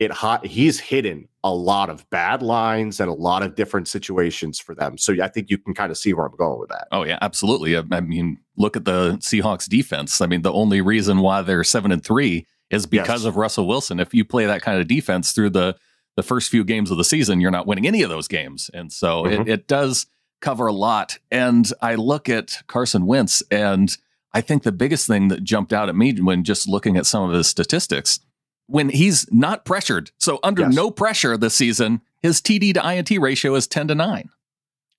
it 0.00 0.10
hot 0.10 0.44
he's 0.46 0.80
hidden 0.80 1.28
a 1.44 1.54
lot 1.54 1.88
of 1.88 2.08
bad 2.10 2.42
lines 2.42 3.00
and 3.00 3.08
a 3.08 3.14
lot 3.14 3.42
of 3.42 3.54
different 3.54 3.86
situations 3.86 4.58
for 4.58 4.74
them. 4.74 4.98
So 4.98 5.14
I 5.22 5.28
think 5.28 5.48
you 5.50 5.58
can 5.58 5.74
kind 5.74 5.90
of 5.90 5.96
see 5.96 6.12
where 6.12 6.26
I'm 6.26 6.36
going 6.36 6.58
with 6.58 6.70
that. 6.70 6.88
Oh 6.90 7.04
yeah, 7.04 7.18
absolutely. 7.22 7.76
I, 7.76 7.82
I 7.92 8.00
mean, 8.00 8.38
look 8.56 8.76
at 8.76 8.84
the 8.84 9.12
Seahawks 9.18 9.68
defense. 9.68 10.20
I 10.20 10.26
mean, 10.26 10.42
the 10.42 10.52
only 10.52 10.80
reason 10.80 11.18
why 11.18 11.42
they're 11.42 11.64
seven 11.64 11.92
and 11.92 12.04
three 12.04 12.46
is 12.70 12.86
because 12.86 13.22
yes. 13.22 13.28
of 13.28 13.36
Russell 13.36 13.66
Wilson. 13.66 14.00
If 14.00 14.14
you 14.14 14.24
play 14.24 14.46
that 14.46 14.62
kind 14.62 14.80
of 14.80 14.88
defense 14.88 15.32
through 15.32 15.50
the 15.50 15.76
the 16.16 16.22
first 16.22 16.50
few 16.50 16.64
games 16.64 16.90
of 16.90 16.96
the 16.96 17.04
season, 17.04 17.40
you're 17.40 17.50
not 17.50 17.66
winning 17.66 17.86
any 17.86 18.02
of 18.02 18.10
those 18.10 18.26
games. 18.26 18.70
And 18.74 18.92
so 18.92 19.24
mm-hmm. 19.24 19.42
it, 19.42 19.48
it 19.48 19.68
does 19.68 20.06
cover 20.40 20.66
a 20.66 20.72
lot. 20.72 21.18
And 21.30 21.70
I 21.80 21.94
look 21.94 22.28
at 22.28 22.62
Carson 22.66 23.06
Wentz, 23.06 23.42
and 23.50 23.96
I 24.32 24.40
think 24.40 24.62
the 24.62 24.72
biggest 24.72 25.06
thing 25.06 25.28
that 25.28 25.44
jumped 25.44 25.72
out 25.72 25.88
at 25.88 25.96
me 25.96 26.14
when 26.20 26.44
just 26.44 26.68
looking 26.68 26.96
at 26.96 27.06
some 27.06 27.22
of 27.22 27.34
his 27.34 27.48
statistics 27.48 28.20
when 28.70 28.88
he's 28.88 29.26
not 29.32 29.64
pressured. 29.64 30.10
So 30.18 30.38
under 30.42 30.62
yes. 30.62 30.74
no 30.74 30.90
pressure 30.90 31.36
this 31.36 31.54
season, 31.54 32.00
his 32.22 32.40
TD 32.40 32.74
to 32.74 32.92
INT 32.92 33.10
ratio 33.20 33.54
is 33.54 33.66
10 33.66 33.88
to 33.88 33.94
9. 33.94 34.28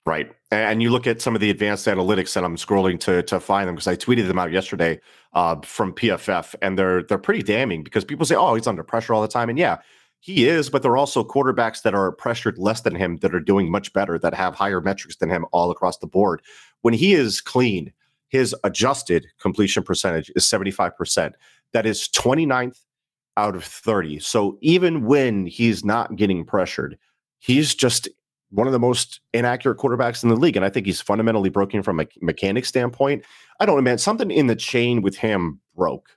Right. 0.05 0.31
And 0.49 0.81
you 0.81 0.89
look 0.89 1.05
at 1.05 1.21
some 1.21 1.35
of 1.35 1.41
the 1.41 1.49
advanced 1.49 1.85
analytics 1.85 2.33
that 2.33 2.43
I'm 2.43 2.55
scrolling 2.55 2.99
to 3.01 3.21
to 3.23 3.39
find 3.39 3.67
them 3.67 3.75
because 3.75 3.87
I 3.87 3.95
tweeted 3.95 4.27
them 4.27 4.39
out 4.39 4.51
yesterday 4.51 4.99
uh, 5.33 5.57
from 5.63 5.93
PFF 5.93 6.55
and 6.61 6.77
they're 6.77 7.03
they're 7.03 7.19
pretty 7.19 7.43
damning 7.43 7.83
because 7.83 8.03
people 8.03 8.25
say, 8.25 8.35
"Oh, 8.35 8.55
he's 8.55 8.65
under 8.65 8.83
pressure 8.83 9.13
all 9.13 9.21
the 9.21 9.27
time." 9.27 9.47
And 9.47 9.59
yeah, 9.59 9.77
he 10.19 10.47
is, 10.47 10.71
but 10.71 10.81
there 10.81 10.91
are 10.91 10.97
also 10.97 11.23
quarterbacks 11.23 11.83
that 11.83 11.93
are 11.93 12.11
pressured 12.11 12.57
less 12.57 12.81
than 12.81 12.95
him 12.95 13.17
that 13.17 13.33
are 13.33 13.39
doing 13.39 13.69
much 13.69 13.93
better 13.93 14.17
that 14.19 14.33
have 14.33 14.55
higher 14.55 14.81
metrics 14.81 15.17
than 15.17 15.29
him 15.29 15.45
all 15.51 15.69
across 15.69 15.99
the 15.99 16.07
board. 16.07 16.41
When 16.81 16.95
he 16.95 17.13
is 17.13 17.39
clean, 17.39 17.93
his 18.29 18.55
adjusted 18.63 19.27
completion 19.39 19.83
percentage 19.83 20.31
is 20.35 20.45
75%. 20.45 21.33
That 21.73 21.85
is 21.85 22.07
29th 22.07 22.79
out 23.41 23.55
of 23.55 23.63
30. 23.63 24.19
So 24.19 24.57
even 24.61 25.05
when 25.05 25.47
he's 25.47 25.83
not 25.83 26.15
getting 26.15 26.45
pressured, 26.45 26.97
he's 27.39 27.73
just 27.73 28.07
one 28.51 28.67
of 28.67 28.73
the 28.73 28.79
most 28.79 29.19
inaccurate 29.33 29.79
quarterbacks 29.79 30.21
in 30.21 30.29
the 30.29 30.35
league. 30.35 30.55
And 30.55 30.63
I 30.63 30.69
think 30.69 30.85
he's 30.85 31.01
fundamentally 31.01 31.49
broken 31.49 31.81
from 31.81 31.99
a 31.99 32.05
mechanic 32.21 32.65
standpoint. 32.65 33.23
I 33.59 33.65
don't 33.65 33.77
know, 33.77 33.81
man. 33.81 33.97
Something 33.97 34.29
in 34.29 34.47
the 34.47 34.55
chain 34.55 35.01
with 35.01 35.17
him 35.17 35.59
broke 35.75 36.09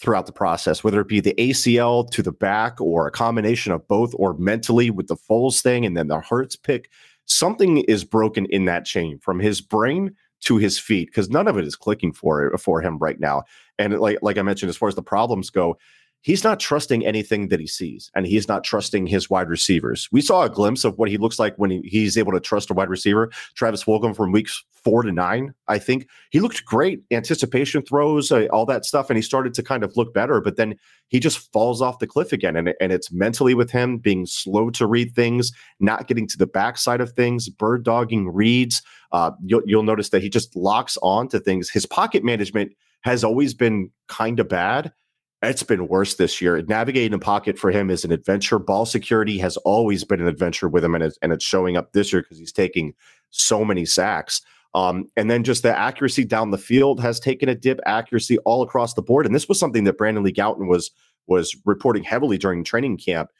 throughout 0.00 0.24
the 0.24 0.32
process, 0.32 0.82
whether 0.82 1.00
it 1.00 1.08
be 1.08 1.20
the 1.20 1.34
ACL 1.34 2.08
to 2.10 2.22
the 2.22 2.32
back 2.32 2.80
or 2.80 3.06
a 3.06 3.10
combination 3.10 3.72
of 3.72 3.86
both, 3.86 4.14
or 4.16 4.34
mentally 4.38 4.88
with 4.88 5.08
the 5.08 5.16
Foles 5.16 5.60
thing 5.60 5.84
and 5.84 5.96
then 5.96 6.08
the 6.08 6.20
Hurts 6.20 6.56
pick. 6.56 6.88
Something 7.26 7.78
is 7.78 8.04
broken 8.04 8.46
in 8.46 8.64
that 8.64 8.86
chain 8.86 9.18
from 9.18 9.38
his 9.38 9.60
brain 9.60 10.16
to 10.40 10.56
his 10.56 10.78
feet 10.78 11.08
because 11.08 11.28
none 11.28 11.46
of 11.46 11.58
it 11.58 11.66
is 11.66 11.76
clicking 11.76 12.12
for 12.12 12.56
for 12.56 12.80
him 12.80 12.98
right 12.98 13.20
now. 13.20 13.42
And 13.78 13.98
like 13.98 14.18
like 14.22 14.38
I 14.38 14.42
mentioned, 14.42 14.70
as 14.70 14.76
far 14.76 14.88
as 14.88 14.94
the 14.94 15.02
problems 15.02 15.50
go, 15.50 15.76
he's 16.22 16.44
not 16.44 16.60
trusting 16.60 17.04
anything 17.04 17.48
that 17.48 17.60
he 17.60 17.66
sees 17.66 18.10
and 18.14 18.26
he's 18.26 18.48
not 18.48 18.64
trusting 18.64 19.06
his 19.06 19.30
wide 19.30 19.48
receivers. 19.48 20.08
We 20.12 20.20
saw 20.20 20.42
a 20.42 20.50
glimpse 20.50 20.84
of 20.84 20.98
what 20.98 21.08
he 21.08 21.16
looks 21.16 21.38
like 21.38 21.54
when 21.56 21.70
he, 21.70 21.80
he's 21.84 22.18
able 22.18 22.32
to 22.32 22.40
trust 22.40 22.70
a 22.70 22.74
wide 22.74 22.90
receiver. 22.90 23.30
Travis 23.54 23.84
Fulgham 23.84 24.14
from 24.14 24.32
weeks 24.32 24.62
four 24.84 25.02
to 25.02 25.12
nine, 25.12 25.54
I 25.68 25.78
think 25.78 26.08
he 26.30 26.40
looked 26.40 26.64
great. 26.64 27.02
Anticipation 27.10 27.82
throws, 27.82 28.32
uh, 28.32 28.46
all 28.50 28.66
that 28.66 28.84
stuff. 28.84 29.10
And 29.10 29.16
he 29.16 29.22
started 29.22 29.54
to 29.54 29.62
kind 29.62 29.84
of 29.84 29.96
look 29.96 30.14
better, 30.14 30.40
but 30.40 30.56
then 30.56 30.74
he 31.08 31.20
just 31.20 31.52
falls 31.52 31.82
off 31.82 31.98
the 31.98 32.06
cliff 32.06 32.32
again. 32.32 32.56
And, 32.56 32.74
and 32.80 32.92
it's 32.92 33.12
mentally 33.12 33.54
with 33.54 33.70
him 33.70 33.98
being 33.98 34.26
slow 34.26 34.70
to 34.70 34.86
read 34.86 35.14
things, 35.14 35.52
not 35.80 36.06
getting 36.06 36.26
to 36.28 36.38
the 36.38 36.46
backside 36.46 37.00
of 37.00 37.12
things, 37.12 37.48
bird 37.48 37.84
dogging 37.84 38.28
reads. 38.28 38.82
Uh, 39.12 39.32
you'll, 39.44 39.62
you'll 39.66 39.82
notice 39.82 40.10
that 40.10 40.22
he 40.22 40.30
just 40.30 40.54
locks 40.56 40.96
on 41.02 41.28
to 41.28 41.40
things. 41.40 41.68
His 41.68 41.84
pocket 41.84 42.24
management 42.24 42.72
has 43.02 43.24
always 43.24 43.54
been 43.54 43.90
kind 44.08 44.38
of 44.40 44.48
bad 44.48 44.92
it's 45.42 45.62
been 45.62 45.88
worse 45.88 46.14
this 46.14 46.40
year. 46.40 46.60
Navigating 46.62 47.14
a 47.14 47.18
pocket 47.18 47.58
for 47.58 47.70
him 47.70 47.90
is 47.90 48.04
an 48.04 48.12
adventure. 48.12 48.58
Ball 48.58 48.84
security 48.84 49.38
has 49.38 49.56
always 49.58 50.04
been 50.04 50.20
an 50.20 50.28
adventure 50.28 50.68
with 50.68 50.84
him, 50.84 50.94
and 50.94 51.04
it's, 51.04 51.18
and 51.22 51.32
it's 51.32 51.44
showing 51.44 51.76
up 51.76 51.92
this 51.92 52.12
year 52.12 52.22
because 52.22 52.38
he's 52.38 52.52
taking 52.52 52.94
so 53.30 53.64
many 53.64 53.86
sacks. 53.86 54.42
Um, 54.74 55.06
and 55.16 55.30
then 55.30 55.42
just 55.42 55.62
the 55.62 55.76
accuracy 55.76 56.24
down 56.24 56.50
the 56.50 56.58
field 56.58 57.00
has 57.00 57.18
taken 57.18 57.48
a 57.48 57.54
dip. 57.54 57.80
Accuracy 57.86 58.38
all 58.38 58.62
across 58.62 58.94
the 58.94 59.02
board, 59.02 59.26
and 59.26 59.34
this 59.34 59.48
was 59.48 59.58
something 59.58 59.84
that 59.84 59.98
Brandon 59.98 60.22
Lee 60.22 60.32
Gowton 60.32 60.68
was 60.68 60.90
was 61.26 61.56
reporting 61.64 62.02
heavily 62.02 62.38
during 62.38 62.62
training 62.62 62.98
camp. 62.98 63.30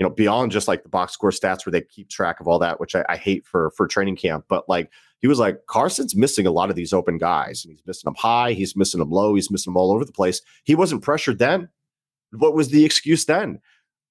You 0.00 0.06
know, 0.06 0.10
beyond 0.10 0.50
just 0.50 0.66
like 0.66 0.82
the 0.82 0.88
box 0.88 1.12
score 1.12 1.30
stats 1.30 1.64
where 1.64 1.70
they 1.70 1.82
keep 1.82 2.08
track 2.08 2.40
of 2.40 2.48
all 2.48 2.58
that, 2.58 2.80
which 2.80 2.96
I, 2.96 3.04
I 3.08 3.16
hate 3.16 3.46
for 3.46 3.70
for 3.76 3.86
training 3.86 4.16
camp, 4.16 4.46
but 4.48 4.68
like 4.68 4.90
he 5.20 5.28
was 5.28 5.38
like, 5.38 5.66
Carson's 5.66 6.16
missing 6.16 6.46
a 6.46 6.50
lot 6.50 6.70
of 6.70 6.76
these 6.76 6.92
open 6.92 7.18
guys, 7.18 7.64
and 7.64 7.70
he's 7.70 7.86
missing 7.86 8.08
them 8.08 8.14
high, 8.16 8.52
he's 8.52 8.74
missing 8.74 8.98
them 8.98 9.10
low, 9.10 9.34
he's 9.34 9.50
missing 9.50 9.72
them 9.72 9.76
all 9.76 9.92
over 9.92 10.04
the 10.04 10.12
place. 10.12 10.40
He 10.64 10.74
wasn't 10.74 11.02
pressured 11.02 11.38
then. 11.38 11.68
What 12.32 12.54
was 12.54 12.70
the 12.70 12.84
excuse 12.84 13.26
then? 13.26 13.60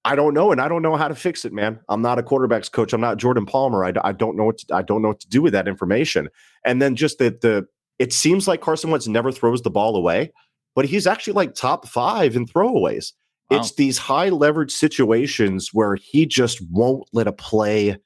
I 0.06 0.16
don't 0.16 0.34
know, 0.34 0.52
and 0.52 0.62
I 0.62 0.68
don't 0.68 0.82
know 0.82 0.96
how 0.96 1.08
to 1.08 1.16
fix 1.16 1.44
it, 1.44 1.52
man. 1.52 1.80
I'm 1.90 2.02
not 2.02 2.20
a 2.20 2.24
quarterbacks 2.24 2.72
coach. 2.72 2.94
I'm 2.94 3.02
not 3.02 3.18
Jordan 3.18 3.46
Palmer. 3.46 3.84
I, 3.84 3.92
I 4.04 4.12
don't 4.12 4.38
know 4.38 4.46
what 4.46 4.60
to, 4.60 4.76
I 4.76 4.82
don't 4.82 5.02
know 5.02 5.10
what 5.10 5.20
to 5.22 5.28
do 5.28 5.42
with 5.42 5.54
that 5.54 5.68
information. 5.68 6.30
And 6.64 6.82
then 6.82 6.96
just 6.96 7.18
that 7.18 7.42
the 7.42 7.68
it 7.98 8.14
seems 8.14 8.48
like 8.48 8.62
Carson 8.62 8.92
Wentz 8.92 9.08
never 9.08 9.32
throws 9.32 9.62
the 9.62 9.70
ball 9.70 9.96
away, 9.96 10.32
but 10.74 10.86
he's 10.86 11.06
actually 11.06 11.34
like 11.34 11.54
top 11.54 11.88
five 11.88 12.36
in 12.36 12.46
throwaways. 12.46 13.12
Wow. 13.50 13.58
It's 13.58 13.74
these 13.76 13.98
high 13.98 14.30
leverage 14.30 14.72
situations 14.72 15.70
where 15.74 15.96
he 15.96 16.26
just 16.26 16.62
won't 16.70 17.08
let 17.14 17.28
a 17.28 17.32
play 17.32 17.98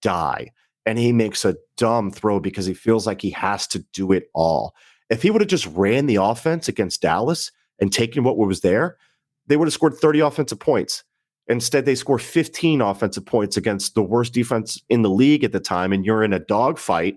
die 0.00 0.50
and 0.86 0.98
he 0.98 1.12
makes 1.12 1.44
a 1.44 1.56
dumb 1.76 2.10
throw 2.10 2.40
because 2.40 2.66
he 2.66 2.74
feels 2.74 3.06
like 3.06 3.20
he 3.20 3.30
has 3.30 3.66
to 3.68 3.80
do 3.92 4.12
it 4.12 4.28
all. 4.34 4.74
If 5.10 5.22
he 5.22 5.30
would 5.30 5.40
have 5.40 5.48
just 5.48 5.66
ran 5.66 6.06
the 6.06 6.16
offense 6.16 6.68
against 6.68 7.02
Dallas 7.02 7.50
and 7.80 7.92
taken 7.92 8.24
what 8.24 8.36
was 8.36 8.60
there, 8.60 8.96
they 9.46 9.56
would 9.56 9.66
have 9.66 9.74
scored 9.74 9.94
30 9.94 10.20
offensive 10.20 10.58
points. 10.58 11.04
Instead, 11.48 11.84
they 11.84 11.94
score 11.94 12.18
15 12.18 12.80
offensive 12.80 13.26
points 13.26 13.56
against 13.56 13.94
the 13.94 14.02
worst 14.02 14.32
defense 14.32 14.80
in 14.88 15.02
the 15.02 15.10
league 15.10 15.44
at 15.44 15.52
the 15.52 15.60
time, 15.60 15.92
and 15.92 16.06
you're 16.06 16.22
in 16.22 16.32
a 16.32 16.38
dogfight 16.38 17.16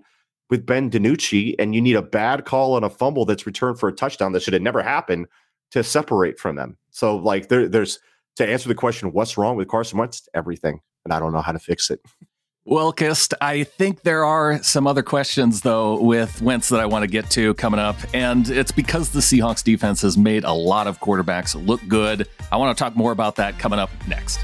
with 0.50 0.66
Ben 0.66 0.90
DiNucci, 0.90 1.54
and 1.58 1.74
you 1.74 1.80
need 1.80 1.96
a 1.96 2.02
bad 2.02 2.44
call 2.44 2.74
on 2.74 2.84
a 2.84 2.90
fumble 2.90 3.24
that's 3.24 3.46
returned 3.46 3.78
for 3.78 3.88
a 3.88 3.92
touchdown 3.92 4.32
that 4.32 4.42
should 4.42 4.52
have 4.52 4.62
never 4.62 4.82
happened 4.82 5.26
to 5.70 5.82
separate 5.82 6.38
from 6.38 6.56
them. 6.56 6.76
So, 6.96 7.16
like, 7.16 7.48
there, 7.48 7.68
there's 7.68 7.98
to 8.36 8.48
answer 8.48 8.68
the 8.70 8.74
question, 8.74 9.12
what's 9.12 9.36
wrong 9.36 9.54
with 9.54 9.68
Carson 9.68 9.98
Wentz? 9.98 10.26
Everything, 10.32 10.80
and 11.04 11.12
I 11.12 11.18
don't 11.18 11.34
know 11.34 11.42
how 11.42 11.52
to 11.52 11.58
fix 11.58 11.90
it. 11.90 12.00
Well, 12.64 12.90
Kist, 12.90 13.34
I 13.42 13.64
think 13.64 14.00
there 14.00 14.24
are 14.24 14.62
some 14.62 14.86
other 14.86 15.02
questions, 15.02 15.60
though, 15.60 16.00
with 16.00 16.40
Wentz 16.40 16.70
that 16.70 16.80
I 16.80 16.86
want 16.86 17.02
to 17.02 17.06
get 17.06 17.30
to 17.32 17.52
coming 17.54 17.78
up. 17.78 17.96
And 18.14 18.48
it's 18.48 18.72
because 18.72 19.10
the 19.10 19.20
Seahawks 19.20 19.62
defense 19.62 20.00
has 20.00 20.16
made 20.16 20.44
a 20.44 20.52
lot 20.52 20.86
of 20.86 20.98
quarterbacks 20.98 21.54
look 21.66 21.86
good. 21.86 22.28
I 22.50 22.56
want 22.56 22.76
to 22.76 22.82
talk 22.82 22.96
more 22.96 23.12
about 23.12 23.36
that 23.36 23.58
coming 23.58 23.78
up 23.78 23.90
next. 24.08 24.40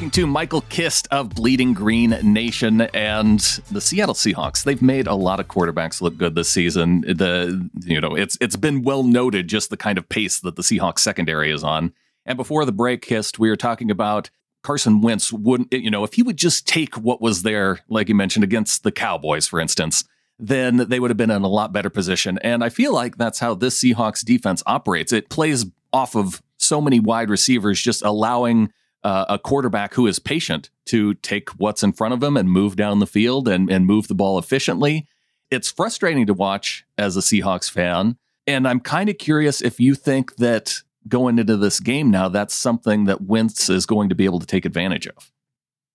Talking 0.00 0.10
to 0.10 0.26
Michael 0.26 0.62
Kist 0.70 1.06
of 1.10 1.28
Bleeding 1.28 1.74
Green 1.74 2.18
Nation 2.22 2.80
and 2.80 3.38
the 3.70 3.82
Seattle 3.82 4.14
Seahawks. 4.14 4.64
They've 4.64 4.80
made 4.80 5.06
a 5.06 5.14
lot 5.14 5.40
of 5.40 5.48
quarterbacks 5.48 6.00
look 6.00 6.16
good 6.16 6.34
this 6.34 6.48
season. 6.48 7.02
The 7.02 7.68
you 7.84 8.00
know 8.00 8.14
it's 8.14 8.38
it's 8.40 8.56
been 8.56 8.80
well 8.82 9.02
noted 9.02 9.46
just 9.46 9.68
the 9.68 9.76
kind 9.76 9.98
of 9.98 10.08
pace 10.08 10.40
that 10.40 10.56
the 10.56 10.62
Seahawks 10.62 11.00
secondary 11.00 11.50
is 11.50 11.62
on. 11.62 11.92
And 12.24 12.38
before 12.38 12.64
the 12.64 12.72
break, 12.72 13.02
Kist, 13.02 13.38
we 13.38 13.50
were 13.50 13.56
talking 13.56 13.90
about 13.90 14.30
Carson 14.62 15.02
Wentz 15.02 15.34
wouldn't 15.34 15.70
you 15.70 15.90
know 15.90 16.02
if 16.02 16.14
he 16.14 16.22
would 16.22 16.38
just 16.38 16.66
take 16.66 16.94
what 16.94 17.20
was 17.20 17.42
there, 17.42 17.80
like 17.90 18.08
you 18.08 18.14
mentioned 18.14 18.44
against 18.44 18.84
the 18.84 18.92
Cowboys, 18.92 19.46
for 19.46 19.60
instance. 19.60 20.04
Then 20.38 20.78
they 20.78 20.98
would 20.98 21.10
have 21.10 21.18
been 21.18 21.30
in 21.30 21.42
a 21.42 21.48
lot 21.48 21.74
better 21.74 21.90
position. 21.90 22.38
And 22.38 22.64
I 22.64 22.70
feel 22.70 22.94
like 22.94 23.18
that's 23.18 23.38
how 23.38 23.54
this 23.54 23.78
Seahawks 23.78 24.24
defense 24.24 24.62
operates. 24.64 25.12
It 25.12 25.28
plays 25.28 25.66
off 25.92 26.16
of 26.16 26.42
so 26.56 26.80
many 26.80 27.00
wide 27.00 27.28
receivers, 27.28 27.78
just 27.78 28.02
allowing 28.02 28.72
uh, 29.02 29.24
a 29.28 29.38
quarterback 29.38 29.94
who 29.94 30.06
is 30.06 30.18
patient 30.18 30.70
to 30.86 31.14
take 31.14 31.50
what's 31.50 31.82
in 31.82 31.92
front 31.92 32.14
of 32.14 32.22
him 32.22 32.36
and 32.36 32.50
move 32.50 32.76
down 32.76 32.98
the 32.98 33.06
field 33.06 33.48
and, 33.48 33.70
and 33.70 33.86
move 33.86 34.08
the 34.08 34.14
ball 34.14 34.38
efficiently. 34.38 35.06
It's 35.50 35.70
frustrating 35.70 36.26
to 36.26 36.34
watch 36.34 36.84
as 36.98 37.16
a 37.16 37.20
Seahawks 37.20 37.70
fan. 37.70 38.16
And 38.46 38.68
I'm 38.68 38.80
kind 38.80 39.08
of 39.08 39.18
curious 39.18 39.60
if 39.60 39.80
you 39.80 39.94
think 39.94 40.36
that 40.36 40.82
going 41.08 41.38
into 41.38 41.56
this 41.56 41.80
game 41.80 42.10
now, 42.10 42.28
that's 42.28 42.54
something 42.54 43.04
that 43.04 43.22
Wentz 43.22 43.68
is 43.68 43.86
going 43.86 44.08
to 44.10 44.14
be 44.14 44.24
able 44.24 44.40
to 44.40 44.46
take 44.46 44.64
advantage 44.64 45.06
of. 45.06 45.30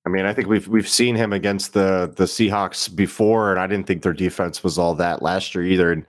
I 0.06 0.10
mean, 0.10 0.26
I 0.26 0.34
think 0.34 0.48
we've 0.48 0.68
we've 0.68 0.88
seen 0.88 1.16
him 1.16 1.34
against 1.34 1.74
the 1.74 2.14
the 2.16 2.26
Seahawks 2.26 2.94
before, 2.94 3.52
and 3.52 3.60
I 3.60 3.66
didn't 3.66 3.88
think 3.88 4.04
their 4.04 4.14
defense 4.14 4.64
was 4.64 4.78
all 4.78 4.94
that 4.96 5.24
last 5.24 5.56
year 5.56 5.64
either. 5.64 5.92
And 5.92 6.06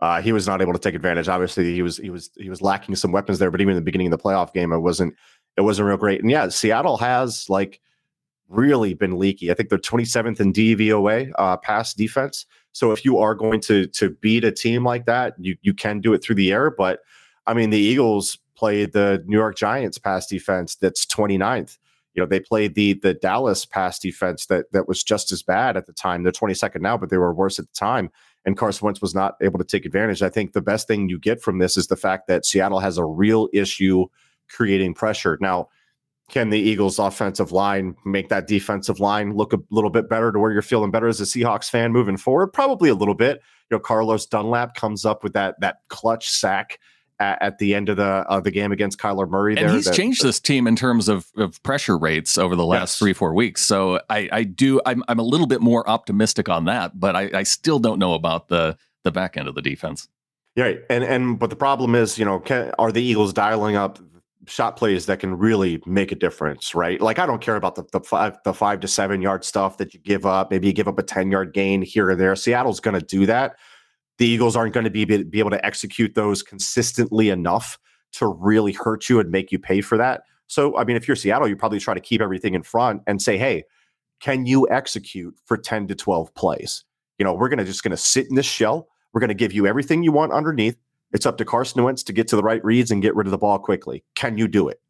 uh, 0.00 0.20
he 0.20 0.32
was 0.32 0.46
not 0.46 0.60
able 0.60 0.74
to 0.74 0.78
take 0.78 0.94
advantage. 0.94 1.28
Obviously, 1.28 1.72
he 1.74 1.82
was 1.82 1.96
he 1.96 2.10
was 2.10 2.30
he 2.36 2.50
was 2.50 2.60
lacking 2.60 2.94
some 2.94 3.10
weapons 3.10 3.38
there. 3.38 3.50
But 3.50 3.60
even 3.60 3.72
in 3.72 3.76
the 3.76 3.82
beginning 3.84 4.12
of 4.12 4.18
the 4.18 4.22
playoff 4.22 4.52
game, 4.52 4.72
it 4.72 4.80
wasn't 4.80 5.14
it 5.58 5.62
wasn't 5.62 5.86
real 5.86 5.96
great. 5.96 6.22
And 6.22 6.30
yeah, 6.30 6.48
Seattle 6.48 6.96
has 6.96 7.50
like 7.50 7.80
really 8.48 8.94
been 8.94 9.18
leaky. 9.18 9.50
I 9.50 9.54
think 9.54 9.68
they're 9.68 9.78
27th 9.78 10.40
in 10.40 10.52
DVOA 10.52 11.32
uh, 11.38 11.56
pass 11.58 11.92
defense. 11.92 12.46
So 12.72 12.92
if 12.92 13.04
you 13.04 13.18
are 13.18 13.34
going 13.34 13.60
to 13.62 13.86
to 13.88 14.10
beat 14.10 14.44
a 14.44 14.52
team 14.52 14.84
like 14.84 15.04
that, 15.06 15.34
you 15.38 15.56
you 15.62 15.74
can 15.74 16.00
do 16.00 16.14
it 16.14 16.22
through 16.22 16.36
the 16.36 16.52
air. 16.52 16.70
But 16.70 17.00
I 17.46 17.52
mean, 17.52 17.70
the 17.70 17.78
Eagles 17.78 18.38
played 18.54 18.92
the 18.92 19.22
New 19.26 19.36
York 19.36 19.56
Giants 19.56 19.98
pass 19.98 20.26
defense 20.26 20.76
that's 20.76 21.06
29th 21.06 21.78
you 22.18 22.24
know 22.24 22.26
they 22.26 22.40
played 22.40 22.74
the 22.74 22.94
the 22.94 23.14
Dallas 23.14 23.64
pass 23.64 24.00
defense 24.00 24.46
that 24.46 24.72
that 24.72 24.88
was 24.88 25.04
just 25.04 25.30
as 25.30 25.40
bad 25.40 25.76
at 25.76 25.86
the 25.86 25.92
time. 25.92 26.24
They're 26.24 26.32
22nd 26.32 26.80
now, 26.80 26.96
but 26.96 27.10
they 27.10 27.16
were 27.16 27.32
worse 27.32 27.60
at 27.60 27.66
the 27.66 27.74
time. 27.74 28.10
And 28.44 28.56
Carson 28.56 28.86
Wentz 28.86 29.00
was 29.00 29.14
not 29.14 29.36
able 29.40 29.58
to 29.60 29.64
take 29.64 29.86
advantage. 29.86 30.20
I 30.20 30.28
think 30.28 30.52
the 30.52 30.60
best 30.60 30.88
thing 30.88 31.08
you 31.08 31.18
get 31.20 31.40
from 31.40 31.58
this 31.58 31.76
is 31.76 31.86
the 31.86 31.96
fact 31.96 32.26
that 32.26 32.44
Seattle 32.44 32.80
has 32.80 32.98
a 32.98 33.04
real 33.04 33.48
issue 33.52 34.06
creating 34.48 34.94
pressure. 34.94 35.38
Now, 35.40 35.68
can 36.28 36.50
the 36.50 36.58
Eagles' 36.58 36.98
offensive 36.98 37.52
line 37.52 37.96
make 38.04 38.28
that 38.28 38.46
defensive 38.46 39.00
line 39.00 39.34
look 39.34 39.52
a 39.52 39.58
little 39.70 39.90
bit 39.90 40.08
better 40.10 40.30
to 40.30 40.38
where 40.38 40.52
you're 40.52 40.62
feeling 40.62 40.90
better 40.90 41.08
as 41.08 41.20
a 41.20 41.24
Seahawks 41.24 41.70
fan 41.70 41.90
moving 41.90 42.18
forward? 42.18 42.48
Probably 42.48 42.90
a 42.90 42.94
little 42.94 43.14
bit. 43.14 43.42
You 43.70 43.76
know, 43.76 43.80
Carlos 43.80 44.26
Dunlap 44.26 44.74
comes 44.74 45.04
up 45.04 45.22
with 45.22 45.32
that 45.32 45.58
that 45.60 45.78
clutch 45.88 46.28
sack 46.28 46.78
at, 47.18 47.40
at, 47.40 47.58
the 47.58 47.74
end 47.74 47.88
of 47.88 47.96
the 47.96 48.04
of 48.04 48.44
the 48.44 48.50
game 48.50 48.72
against 48.72 48.98
Kyler 48.98 49.28
Murray. 49.28 49.56
And 49.56 49.68
there, 49.68 49.74
he's 49.74 49.86
that, 49.86 49.94
changed 49.94 50.22
this 50.22 50.38
team 50.38 50.66
in 50.66 50.76
terms 50.76 51.08
of, 51.08 51.26
of 51.36 51.62
pressure 51.62 51.96
rates 51.96 52.36
over 52.36 52.54
the 52.54 52.64
last 52.64 52.92
yes. 52.92 52.98
three 52.98 53.12
four 53.14 53.32
weeks. 53.32 53.62
So 53.62 54.00
I, 54.10 54.28
I 54.30 54.42
do 54.44 54.80
I'm 54.84 55.02
I'm 55.08 55.18
a 55.18 55.24
little 55.24 55.46
bit 55.46 55.62
more 55.62 55.88
optimistic 55.88 56.48
on 56.50 56.66
that, 56.66 57.00
but 57.00 57.16
I, 57.16 57.30
I 57.32 57.42
still 57.42 57.78
don't 57.78 57.98
know 57.98 58.14
about 58.14 58.48
the 58.48 58.76
the 59.04 59.12
back 59.12 59.36
end 59.38 59.48
of 59.48 59.54
the 59.54 59.62
defense. 59.62 60.08
Yeah, 60.56 60.74
and 60.90 61.04
and 61.04 61.38
but 61.38 61.50
the 61.50 61.56
problem 61.56 61.94
is, 61.94 62.18
you 62.18 62.24
know, 62.24 62.40
can, 62.40 62.72
are 62.78 62.90
the 62.92 63.02
Eagles 63.02 63.32
dialing 63.32 63.76
up 63.76 63.98
shot 64.48 64.76
plays 64.76 65.06
that 65.06 65.20
can 65.20 65.36
really 65.36 65.80
make 65.86 66.10
a 66.10 66.16
difference, 66.16 66.74
right? 66.74 67.00
Like 67.00 67.18
I 67.18 67.26
don't 67.26 67.40
care 67.40 67.56
about 67.56 67.74
the 67.74 67.84
the 67.92 68.00
five 68.00 68.38
the 68.44 68.54
five 68.54 68.80
to 68.80 68.88
seven 68.88 69.22
yard 69.22 69.44
stuff 69.44 69.76
that 69.78 69.94
you 69.94 70.00
give 70.00 70.26
up. 70.26 70.50
Maybe 70.50 70.66
you 70.66 70.72
give 70.72 70.88
up 70.88 70.98
a 70.98 71.02
ten 71.02 71.30
yard 71.30 71.52
gain 71.52 71.82
here 71.82 72.10
or 72.10 72.16
there. 72.16 72.34
Seattle's 72.34 72.80
going 72.80 72.98
to 72.98 73.04
do 73.04 73.26
that 73.26 73.56
the 74.18 74.26
Eagles 74.26 74.56
aren't 74.56 74.74
going 74.74 74.84
to 74.84 74.90
be, 74.90 75.04
be 75.04 75.38
able 75.38 75.50
to 75.50 75.64
execute 75.64 76.14
those 76.14 76.42
consistently 76.42 77.30
enough 77.30 77.78
to 78.12 78.26
really 78.26 78.72
hurt 78.72 79.08
you 79.08 79.20
and 79.20 79.30
make 79.30 79.50
you 79.50 79.58
pay 79.58 79.80
for 79.80 79.96
that. 79.96 80.22
So, 80.48 80.76
I 80.76 80.84
mean, 80.84 80.96
if 80.96 81.06
you're 81.06 81.16
Seattle, 81.16 81.48
you 81.48 81.56
probably 81.56 81.78
try 81.78 81.94
to 81.94 82.00
keep 82.00 82.20
everything 82.20 82.54
in 82.54 82.62
front 82.62 83.02
and 83.06 83.22
say, 83.22 83.38
hey, 83.38 83.64
can 84.20 84.46
you 84.46 84.68
execute 84.70 85.34
for 85.44 85.56
10 85.56 85.86
to 85.88 85.94
12 85.94 86.34
plays? 86.34 86.84
You 87.18 87.24
know, 87.24 87.34
we're 87.34 87.48
going 87.48 87.58
to 87.58 87.64
just 87.64 87.82
going 87.82 87.92
to 87.92 87.96
sit 87.96 88.28
in 88.28 88.34
this 88.34 88.46
shell. 88.46 88.88
We're 89.12 89.20
going 89.20 89.28
to 89.28 89.34
give 89.34 89.52
you 89.52 89.66
everything 89.66 90.02
you 90.02 90.10
want 90.10 90.32
underneath. 90.32 90.76
It's 91.12 91.26
up 91.26 91.38
to 91.38 91.44
Carson 91.44 91.82
Wentz 91.82 92.02
to 92.04 92.12
get 92.12 92.28
to 92.28 92.36
the 92.36 92.42
right 92.42 92.64
reads 92.64 92.90
and 92.90 93.02
get 93.02 93.16
rid 93.16 93.26
of 93.26 93.30
the 93.30 93.38
ball 93.38 93.58
quickly. 93.58 94.04
Can 94.14 94.36
you 94.36 94.48
do 94.48 94.68
it? 94.68 94.80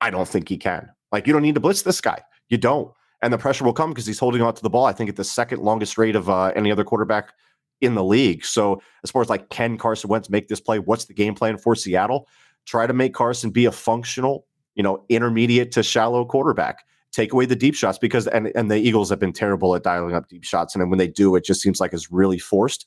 I 0.00 0.10
don't 0.10 0.28
think 0.28 0.48
he 0.48 0.58
can. 0.58 0.90
Like, 1.12 1.26
you 1.26 1.32
don't 1.32 1.42
need 1.42 1.54
to 1.54 1.60
blitz 1.60 1.82
this 1.82 2.00
guy. 2.00 2.20
You 2.48 2.58
don't. 2.58 2.92
And 3.22 3.32
the 3.32 3.38
pressure 3.38 3.64
will 3.64 3.72
come 3.72 3.90
because 3.90 4.06
he's 4.06 4.18
holding 4.18 4.42
on 4.42 4.54
to 4.54 4.62
the 4.62 4.68
ball. 4.68 4.84
I 4.84 4.92
think 4.92 5.08
at 5.08 5.16
the 5.16 5.24
second 5.24 5.62
longest 5.62 5.96
rate 5.96 6.16
of 6.16 6.28
uh, 6.28 6.52
any 6.54 6.70
other 6.70 6.84
quarterback 6.84 7.32
in 7.80 7.94
the 7.94 8.04
league. 8.04 8.44
So 8.44 8.82
as 9.02 9.10
far 9.10 9.22
as 9.22 9.28
like 9.28 9.48
can 9.50 9.78
Carson 9.78 10.08
Wentz 10.08 10.28
make 10.30 10.48
this 10.48 10.60
play? 10.60 10.78
What's 10.78 11.06
the 11.06 11.14
game 11.14 11.34
plan 11.34 11.56
for 11.58 11.74
Seattle? 11.74 12.28
Try 12.66 12.86
to 12.86 12.92
make 12.92 13.14
Carson 13.14 13.50
be 13.50 13.64
a 13.64 13.72
functional, 13.72 14.46
you 14.74 14.82
know, 14.82 15.04
intermediate 15.08 15.72
to 15.72 15.82
shallow 15.82 16.24
quarterback. 16.24 16.84
Take 17.12 17.32
away 17.32 17.46
the 17.46 17.56
deep 17.56 17.74
shots 17.74 17.98
because 17.98 18.26
and 18.26 18.50
and 18.56 18.70
the 18.70 18.76
Eagles 18.76 19.08
have 19.10 19.20
been 19.20 19.32
terrible 19.32 19.74
at 19.76 19.84
dialing 19.84 20.14
up 20.14 20.28
deep 20.28 20.42
shots, 20.42 20.74
and 20.74 20.82
then 20.82 20.90
when 20.90 20.98
they 20.98 21.06
do, 21.06 21.36
it 21.36 21.44
just 21.44 21.60
seems 21.60 21.80
like 21.80 21.92
it's 21.92 22.10
really 22.10 22.38
forced. 22.38 22.86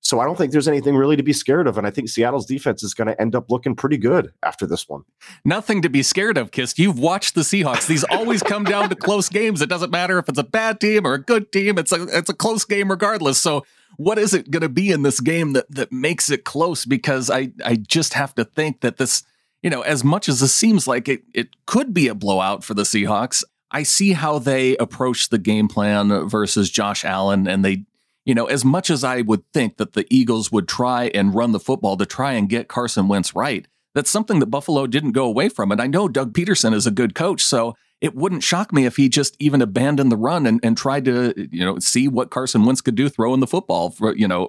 So 0.00 0.20
I 0.20 0.24
don't 0.24 0.36
think 0.38 0.52
there's 0.52 0.68
anything 0.68 0.94
really 0.94 1.16
to 1.16 1.22
be 1.22 1.32
scared 1.32 1.66
of. 1.66 1.78
And 1.78 1.86
I 1.86 1.90
think 1.90 2.08
Seattle's 2.08 2.46
defense 2.46 2.84
is 2.84 2.94
going 2.94 3.08
to 3.08 3.20
end 3.20 3.34
up 3.34 3.50
looking 3.50 3.74
pretty 3.74 3.96
good 3.96 4.32
after 4.44 4.64
this 4.64 4.88
one. 4.88 5.02
Nothing 5.44 5.82
to 5.82 5.88
be 5.88 6.02
scared 6.02 6.38
of, 6.38 6.52
Kist. 6.52 6.78
You've 6.78 6.98
watched 6.98 7.34
the 7.34 7.40
Seahawks. 7.40 7.88
These 7.88 8.04
always 8.10 8.42
come 8.42 8.62
down 8.62 8.88
to 8.88 8.94
close 8.94 9.28
games. 9.28 9.60
It 9.60 9.68
doesn't 9.68 9.90
matter 9.90 10.18
if 10.18 10.28
it's 10.28 10.38
a 10.38 10.44
bad 10.44 10.80
team 10.80 11.06
or 11.06 11.14
a 11.14 11.22
good 11.22 11.50
team. 11.50 11.76
It's 11.76 11.90
a 11.90 12.04
it's 12.16 12.30
a 12.30 12.34
close 12.34 12.64
game 12.64 12.90
regardless. 12.90 13.40
So 13.40 13.64
what 13.96 14.18
is 14.18 14.32
it 14.32 14.50
going 14.50 14.62
to 14.62 14.68
be 14.68 14.92
in 14.92 15.02
this 15.02 15.20
game 15.20 15.54
that 15.54 15.68
that 15.70 15.90
makes 15.90 16.30
it 16.30 16.44
close? 16.44 16.84
Because 16.84 17.28
I 17.28 17.50
I 17.64 17.74
just 17.74 18.14
have 18.14 18.34
to 18.36 18.44
think 18.44 18.82
that 18.82 18.98
this, 18.98 19.24
you 19.62 19.70
know, 19.70 19.80
as 19.80 20.04
much 20.04 20.28
as 20.28 20.40
it 20.40 20.48
seems 20.48 20.86
like 20.86 21.08
it 21.08 21.22
it 21.34 21.48
could 21.66 21.92
be 21.92 22.06
a 22.06 22.14
blowout 22.14 22.62
for 22.62 22.74
the 22.74 22.82
Seahawks, 22.82 23.42
I 23.70 23.82
see 23.82 24.12
how 24.12 24.38
they 24.38 24.76
approach 24.76 25.28
the 25.28 25.38
game 25.38 25.68
plan 25.68 26.28
versus 26.28 26.70
Josh 26.70 27.04
Allen, 27.04 27.46
and 27.48 27.64
they, 27.64 27.84
you 28.26 28.34
know, 28.34 28.46
as 28.46 28.64
much 28.64 28.90
as 28.90 29.04
I 29.04 29.22
would 29.22 29.50
think 29.54 29.78
that 29.78 29.94
the 29.94 30.04
Eagles 30.10 30.52
would 30.52 30.68
try 30.68 31.10
and 31.14 31.34
run 31.34 31.52
the 31.52 31.60
football 31.60 31.96
to 31.96 32.04
try 32.04 32.32
and 32.32 32.48
get 32.48 32.68
Carson 32.68 33.08
Wentz 33.08 33.34
right. 33.34 33.66
That's 33.94 34.10
something 34.10 34.40
that 34.40 34.46
Buffalo 34.46 34.86
didn't 34.86 35.12
go 35.12 35.24
away 35.24 35.48
from. 35.48 35.72
And 35.72 35.80
I 35.80 35.86
know 35.86 36.08
Doug 36.08 36.34
Pederson 36.34 36.74
is 36.74 36.86
a 36.86 36.90
good 36.90 37.14
coach, 37.14 37.42
so 37.42 37.76
it 38.00 38.14
wouldn't 38.14 38.42
shock 38.42 38.72
me 38.72 38.84
if 38.84 38.96
he 38.96 39.08
just 39.08 39.36
even 39.38 39.62
abandoned 39.62 40.12
the 40.12 40.16
run 40.16 40.44
and, 40.44 40.60
and 40.62 40.76
tried 40.76 41.06
to, 41.06 41.32
you 41.50 41.64
know, 41.64 41.78
see 41.78 42.08
what 42.08 42.30
Carson 42.30 42.66
Wentz 42.66 42.82
could 42.82 42.96
do 42.96 43.08
throwing 43.08 43.40
the 43.40 43.46
football 43.46 43.90
for, 43.90 44.14
you 44.14 44.28
know, 44.28 44.48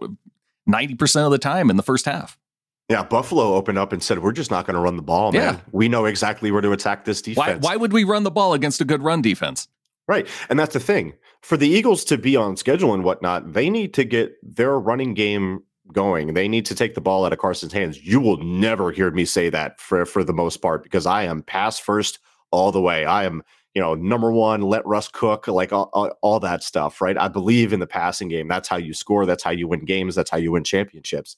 90% 0.67 1.25
of 1.25 1.31
the 1.31 1.37
time 1.37 1.69
in 1.69 1.77
the 1.77 1.83
first 1.83 2.05
half. 2.05 2.37
Yeah, 2.89 3.03
Buffalo 3.03 3.53
opened 3.53 3.77
up 3.77 3.91
and 3.91 4.01
said, 4.01 4.19
"We're 4.19 4.31
just 4.31 4.49
not 4.49 4.65
going 4.65 4.75
to 4.75 4.79
run 4.79 4.95
the 4.95 5.01
ball, 5.01 5.33
man. 5.33 5.55
Yeah. 5.55 5.59
We 5.73 5.89
know 5.89 6.05
exactly 6.05 6.51
where 6.51 6.61
to 6.61 6.71
attack 6.71 7.03
this 7.03 7.21
defense. 7.21 7.61
Why, 7.61 7.73
why 7.73 7.75
would 7.75 7.91
we 7.91 8.05
run 8.05 8.23
the 8.23 8.31
ball 8.31 8.53
against 8.53 8.79
a 8.79 8.85
good 8.85 9.03
run 9.03 9.21
defense?" 9.21 9.67
Right, 10.07 10.25
and 10.49 10.57
that's 10.57 10.71
the 10.73 10.79
thing 10.79 11.13
for 11.41 11.57
the 11.57 11.67
Eagles 11.67 12.03
to 12.05 12.17
be 12.17 12.35
on 12.35 12.57
schedule 12.57 12.93
and 12.93 13.03
whatnot. 13.03 13.53
They 13.53 13.69
need 13.69 13.93
to 13.95 14.03
get 14.03 14.37
their 14.43 14.79
running 14.79 15.13
game 15.13 15.63
going. 15.93 16.33
They 16.33 16.47
need 16.47 16.65
to 16.65 16.75
take 16.75 16.95
the 16.95 17.01
ball 17.01 17.25
out 17.25 17.33
of 17.33 17.39
Carson's 17.39 17.73
hands. 17.73 18.05
You 18.05 18.19
will 18.19 18.37
never 18.37 18.91
hear 18.91 19.11
me 19.11 19.25
say 19.25 19.49
that 19.49 19.79
for 19.79 20.05
for 20.05 20.23
the 20.23 20.33
most 20.33 20.57
part 20.57 20.83
because 20.83 21.05
I 21.05 21.23
am 21.23 21.43
pass 21.43 21.79
first 21.79 22.19
all 22.51 22.71
the 22.71 22.81
way. 22.81 23.05
I 23.05 23.25
am, 23.25 23.43
you 23.73 23.81
know, 23.81 23.95
number 23.95 24.31
one, 24.31 24.61
let 24.61 24.85
Russ 24.85 25.07
cook, 25.07 25.47
like 25.47 25.71
all, 25.71 25.89
all, 25.93 26.11
all, 26.21 26.39
that 26.39 26.63
stuff, 26.63 27.01
right? 27.01 27.17
I 27.17 27.27
believe 27.27 27.73
in 27.73 27.79
the 27.79 27.87
passing 27.87 28.27
game. 28.27 28.47
That's 28.47 28.67
how 28.67 28.77
you 28.77 28.93
score. 28.93 29.25
That's 29.25 29.43
how 29.43 29.51
you 29.51 29.67
win 29.67 29.85
games. 29.85 30.15
That's 30.15 30.29
how 30.29 30.37
you 30.37 30.51
win 30.51 30.63
championships. 30.63 31.35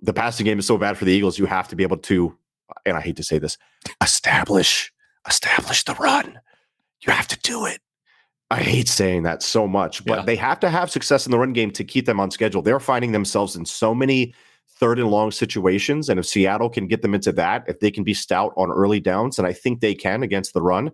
The 0.00 0.12
passing 0.12 0.44
game 0.44 0.58
is 0.58 0.66
so 0.66 0.76
bad 0.76 0.98
for 0.98 1.04
the 1.04 1.12
Eagles. 1.12 1.38
You 1.38 1.46
have 1.46 1.68
to 1.68 1.76
be 1.76 1.82
able 1.82 1.98
to, 1.98 2.36
and 2.84 2.96
I 2.96 3.00
hate 3.00 3.16
to 3.16 3.22
say 3.22 3.38
this, 3.38 3.56
establish, 4.02 4.92
establish 5.28 5.84
the 5.84 5.94
run. 5.94 6.40
You 7.06 7.12
have 7.12 7.28
to 7.28 7.38
do 7.40 7.66
it. 7.66 7.80
I 8.54 8.62
hate 8.62 8.86
saying 8.86 9.24
that 9.24 9.42
so 9.42 9.66
much, 9.66 10.04
but 10.04 10.18
yeah. 10.20 10.24
they 10.24 10.36
have 10.36 10.60
to 10.60 10.70
have 10.70 10.88
success 10.88 11.26
in 11.26 11.32
the 11.32 11.38
run 11.40 11.52
game 11.52 11.72
to 11.72 11.82
keep 11.82 12.06
them 12.06 12.20
on 12.20 12.30
schedule. 12.30 12.62
They're 12.62 12.78
finding 12.78 13.10
themselves 13.10 13.56
in 13.56 13.64
so 13.64 13.92
many 13.92 14.32
third 14.68 15.00
and 15.00 15.10
long 15.10 15.32
situations. 15.32 16.08
And 16.08 16.20
if 16.20 16.26
Seattle 16.26 16.70
can 16.70 16.86
get 16.86 17.02
them 17.02 17.16
into 17.16 17.32
that, 17.32 17.64
if 17.66 17.80
they 17.80 17.90
can 17.90 18.04
be 18.04 18.14
stout 18.14 18.52
on 18.56 18.70
early 18.70 19.00
downs, 19.00 19.40
and 19.40 19.48
I 19.48 19.52
think 19.52 19.80
they 19.80 19.92
can 19.92 20.22
against 20.22 20.54
the 20.54 20.62
run, 20.62 20.92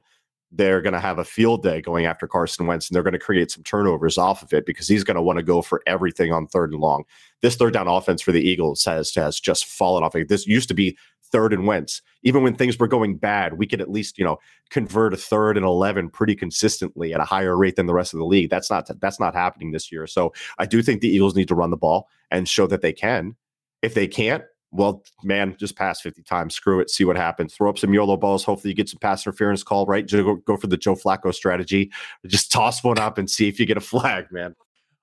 they're 0.51 0.81
going 0.81 0.95
to 0.95 1.01
have 1.01 1.19
a 1.19 1.25
field 1.25 1.63
day 1.63 1.83
going 1.83 2.07
after 2.07 2.27
Carson 2.27 2.67
Wentz 2.67 2.89
and 2.89 2.95
they're 2.95 3.03
going 3.03 3.13
to 3.13 3.19
create 3.19 3.51
some 3.51 3.63
turnovers 3.63 4.17
off 4.17 4.43
of 4.43 4.55
it 4.55 4.65
because 4.65 4.89
he's 4.89 5.05
going 5.05 5.17
to 5.17 5.23
want 5.23 5.39
to 5.39 5.43
go 5.43 5.61
for 5.61 5.83
everything 5.87 6.33
on 6.33 6.47
third 6.47 6.73
and 6.73 6.81
long. 6.81 7.05
This 7.43 7.57
third 7.57 7.75
down 7.75 7.89
offense 7.89 8.23
for 8.23 8.33
the 8.33 8.41
Eagles 8.41 8.83
has, 8.87 9.15
has 9.15 9.39
just 9.39 9.67
fallen 9.67 10.03
off. 10.03 10.15
This 10.29 10.47
used 10.47 10.69
to 10.69 10.75
be 10.75 10.97
third 11.33 11.53
and 11.53 11.67
Wentz. 11.67 12.03
Even 12.23 12.43
when 12.43 12.55
things 12.55 12.79
were 12.79 12.89
going 12.89 13.17
bad, 13.17 13.59
we 13.59 13.67
could 13.67 13.81
at 13.81 13.91
least, 13.91 14.19
you 14.19 14.25
know, 14.25 14.39
convert 14.71 15.15
a 15.15 15.17
third 15.17 15.57
and 15.57 15.65
11 15.65 16.11
pretty 16.11 16.35
consistently 16.35 17.15
at 17.15 17.21
a 17.21 17.25
higher 17.25 17.57
rate 17.57 17.77
than 17.77 17.87
the 17.87 17.95
rest 17.95 18.13
of 18.13 18.19
the 18.19 18.27
league. 18.27 18.51
That's 18.51 18.71
not 18.71 18.89
that's 19.01 19.21
not 19.21 19.35
happening 19.35 19.73
this 19.73 19.91
year. 19.91 20.07
So 20.07 20.33
I 20.59 20.67
do 20.67 20.83
think 20.83 21.01
the 21.01 21.09
Eagles 21.09 21.35
need 21.35 21.49
to 21.49 21.55
run 21.55 21.71
the 21.71 21.77
ball 21.77 22.09
and 22.31 22.49
show 22.49 22.67
that 22.67 22.83
they 22.83 22.93
can. 22.93 23.37
If 23.83 23.95
they 23.95 24.07
can't, 24.07 24.45
well, 24.73 25.03
man, 25.25 25.57
just 25.59 25.77
pass 25.77 26.01
50 26.01 26.23
times. 26.23 26.55
Screw 26.55 26.81
it. 26.81 26.91
See 26.91 27.05
what 27.05 27.17
happens. 27.17 27.55
Throw 27.55 27.71
up 27.71 27.79
some 27.79 27.93
YOLO 27.93 28.17
balls. 28.17 28.45
Hopefully, 28.45 28.71
you 28.71 28.77
get 28.77 28.89
some 28.89 29.01
pass 29.01 29.27
interference 29.27 29.63
call, 29.63 29.87
right? 29.87 30.09
Go, 30.09 30.37
go 30.37 30.57
for 30.57 30.69
the 30.69 30.77
Joe 30.77 30.95
Flacco 30.95 31.35
strategy. 31.35 31.91
Just 32.27 32.53
toss 32.53 32.85
one 32.85 32.99
up 32.99 33.19
and 33.19 33.29
see 33.29 33.49
if 33.49 33.59
you 33.59 33.67
get 33.67 33.77
a 33.77 33.81
flag, 33.81 34.27
man. 34.31 34.55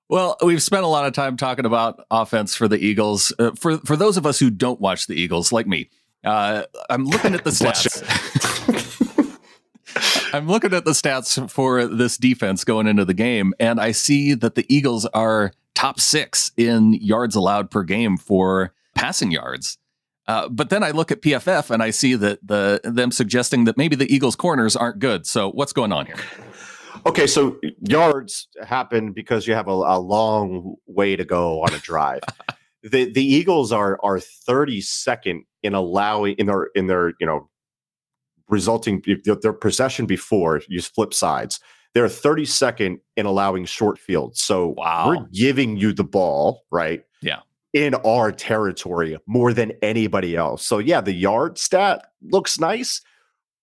Well, 0.08 0.38
we've 0.42 0.62
spent 0.62 0.84
a 0.84 0.88
lot 0.88 1.06
of 1.06 1.12
time 1.12 1.36
talking 1.36 1.66
about 1.66 2.06
offense 2.10 2.54
for 2.54 2.66
the 2.66 2.78
Eagles. 2.78 3.32
Uh, 3.38 3.50
for 3.50 3.76
for 3.78 3.94
those 3.94 4.16
of 4.16 4.24
us 4.24 4.38
who 4.38 4.48
don't 4.50 4.80
watch 4.80 5.06
the 5.06 5.14
Eagles, 5.14 5.52
like 5.52 5.66
me, 5.66 5.90
uh, 6.24 6.64
I'm 6.90 7.04
looking 7.04 7.34
at 7.34 7.44
the 7.44 7.50
stats. 7.50 8.04
I'm 10.34 10.46
looking 10.46 10.74
at 10.74 10.84
the 10.84 10.90
stats 10.90 11.50
for 11.50 11.86
this 11.86 12.16
defense 12.16 12.64
going 12.64 12.86
into 12.86 13.04
the 13.04 13.14
game, 13.14 13.54
and 13.58 13.80
I 13.80 13.92
see 13.92 14.34
that 14.34 14.54
the 14.54 14.66
Eagles 14.72 15.06
are 15.06 15.52
top 15.74 16.00
six 16.00 16.50
in 16.56 16.94
yards 16.94 17.34
allowed 17.34 17.70
per 17.70 17.82
game 17.82 18.16
for 18.16 18.74
passing 18.94 19.30
yards. 19.30 19.78
Uh, 20.26 20.48
but 20.48 20.68
then 20.68 20.82
I 20.82 20.90
look 20.90 21.10
at 21.10 21.22
PFF 21.22 21.70
and 21.70 21.82
I 21.82 21.90
see 21.90 22.14
that 22.16 22.46
the 22.46 22.80
them 22.84 23.10
suggesting 23.10 23.64
that 23.64 23.78
maybe 23.78 23.96
the 23.96 24.12
Eagles' 24.12 24.36
corners 24.36 24.76
aren't 24.76 24.98
good. 24.98 25.26
So 25.26 25.50
what's 25.50 25.72
going 25.72 25.90
on 25.90 26.04
here? 26.04 26.16
Okay, 27.06 27.26
so 27.26 27.58
yards 27.80 28.48
happen 28.62 29.12
because 29.12 29.46
you 29.46 29.54
have 29.54 29.68
a, 29.68 29.70
a 29.70 29.98
long 29.98 30.74
way 30.86 31.16
to 31.16 31.24
go 31.24 31.62
on 31.62 31.72
a 31.72 31.78
drive. 31.78 32.20
the 32.82 33.10
the 33.10 33.24
Eagles 33.24 33.72
are 33.72 33.98
are 34.02 34.18
32nd 34.18 35.40
in 35.62 35.74
allowing 35.74 36.34
in 36.36 36.46
their 36.46 36.64
in 36.74 36.86
their 36.86 37.14
you 37.20 37.26
know 37.26 37.48
resulting 38.48 39.02
their 39.24 39.52
possession 39.52 40.06
before 40.06 40.62
you 40.68 40.80
flip 40.80 41.12
sides 41.12 41.60
They're 41.94 42.06
32nd 42.06 42.98
in 43.16 43.26
allowing 43.26 43.66
short 43.66 43.98
fields. 43.98 44.42
So 44.42 44.74
wow. 44.76 45.08
we're 45.08 45.26
giving 45.32 45.76
you 45.76 45.92
the 45.92 46.04
ball, 46.04 46.62
right? 46.70 47.02
Yeah. 47.20 47.40
In 47.72 47.94
our 47.94 48.32
territory 48.32 49.18
more 49.26 49.52
than 49.52 49.72
anybody 49.82 50.36
else. 50.36 50.64
So 50.64 50.78
yeah, 50.78 51.00
the 51.00 51.12
yard 51.12 51.58
stat 51.58 52.06
looks 52.22 52.58
nice, 52.58 53.02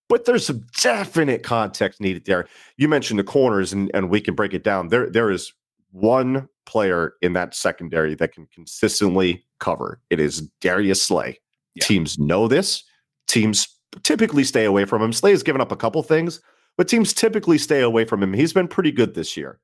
but 0.07 0.25
there's 0.25 0.45
some 0.45 0.65
definite 0.79 1.41
context 1.41 1.99
needed 1.99 2.25
there. 2.25 2.47
You 2.77 2.87
mentioned 2.87 3.19
the 3.19 3.23
corners, 3.23 3.73
and, 3.73 3.89
and 3.93 4.09
we 4.09 4.21
can 4.21 4.35
break 4.35 4.53
it 4.53 4.63
down. 4.63 4.89
There, 4.89 5.09
there 5.09 5.31
is 5.31 5.53
one 5.95 6.47
player 6.65 7.13
in 7.21 7.33
that 7.33 7.55
secondary 7.55 8.15
that 8.15 8.33
can 8.33 8.47
consistently 8.53 9.45
cover. 9.59 10.01
It 10.09 10.19
is 10.19 10.41
Darius 10.59 11.01
Slay. 11.01 11.39
Yeah. 11.73 11.85
Teams 11.85 12.19
know 12.19 12.47
this. 12.47 12.83
Teams 13.27 13.67
typically 14.03 14.43
stay 14.43 14.65
away 14.65 14.85
from 14.85 15.01
him. 15.01 15.13
Slay 15.13 15.31
has 15.31 15.43
given 15.43 15.61
up 15.61 15.71
a 15.71 15.77
couple 15.77 16.03
things, 16.03 16.41
but 16.77 16.87
teams 16.87 17.13
typically 17.13 17.57
stay 17.57 17.81
away 17.81 18.03
from 18.03 18.21
him. 18.21 18.33
He's 18.33 18.53
been 18.53 18.67
pretty 18.67 18.91
good 18.91 19.15
this 19.15 19.37
year. 19.37 19.59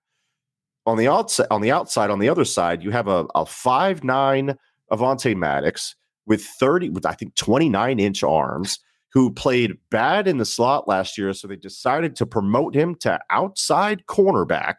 On 0.85 0.97
the 0.97 1.07
outside, 1.07 1.47
on 1.51 1.61
the 1.61 1.71
outside, 1.71 2.09
on 2.09 2.19
the 2.19 2.29
other 2.29 2.45
side, 2.45 2.81
you 2.81 2.91
have 2.91 3.07
a, 3.07 3.25
a 3.35 3.45
five 3.45 4.03
nine 4.03 4.57
Avonte 4.91 5.35
Maddox 5.35 5.95
with 6.25 6.43
30, 6.43 6.89
with 6.89 7.05
I 7.05 7.13
think 7.13 7.35
29 7.35 7.99
inch 7.99 8.23
arms, 8.23 8.79
who 9.13 9.31
played 9.31 9.77
bad 9.89 10.27
in 10.27 10.37
the 10.37 10.45
slot 10.45 10.87
last 10.87 11.17
year. 11.17 11.33
So 11.33 11.47
they 11.47 11.57
decided 11.57 12.15
to 12.15 12.25
promote 12.25 12.73
him 12.73 12.95
to 12.95 13.19
outside 13.29 14.05
cornerback. 14.07 14.75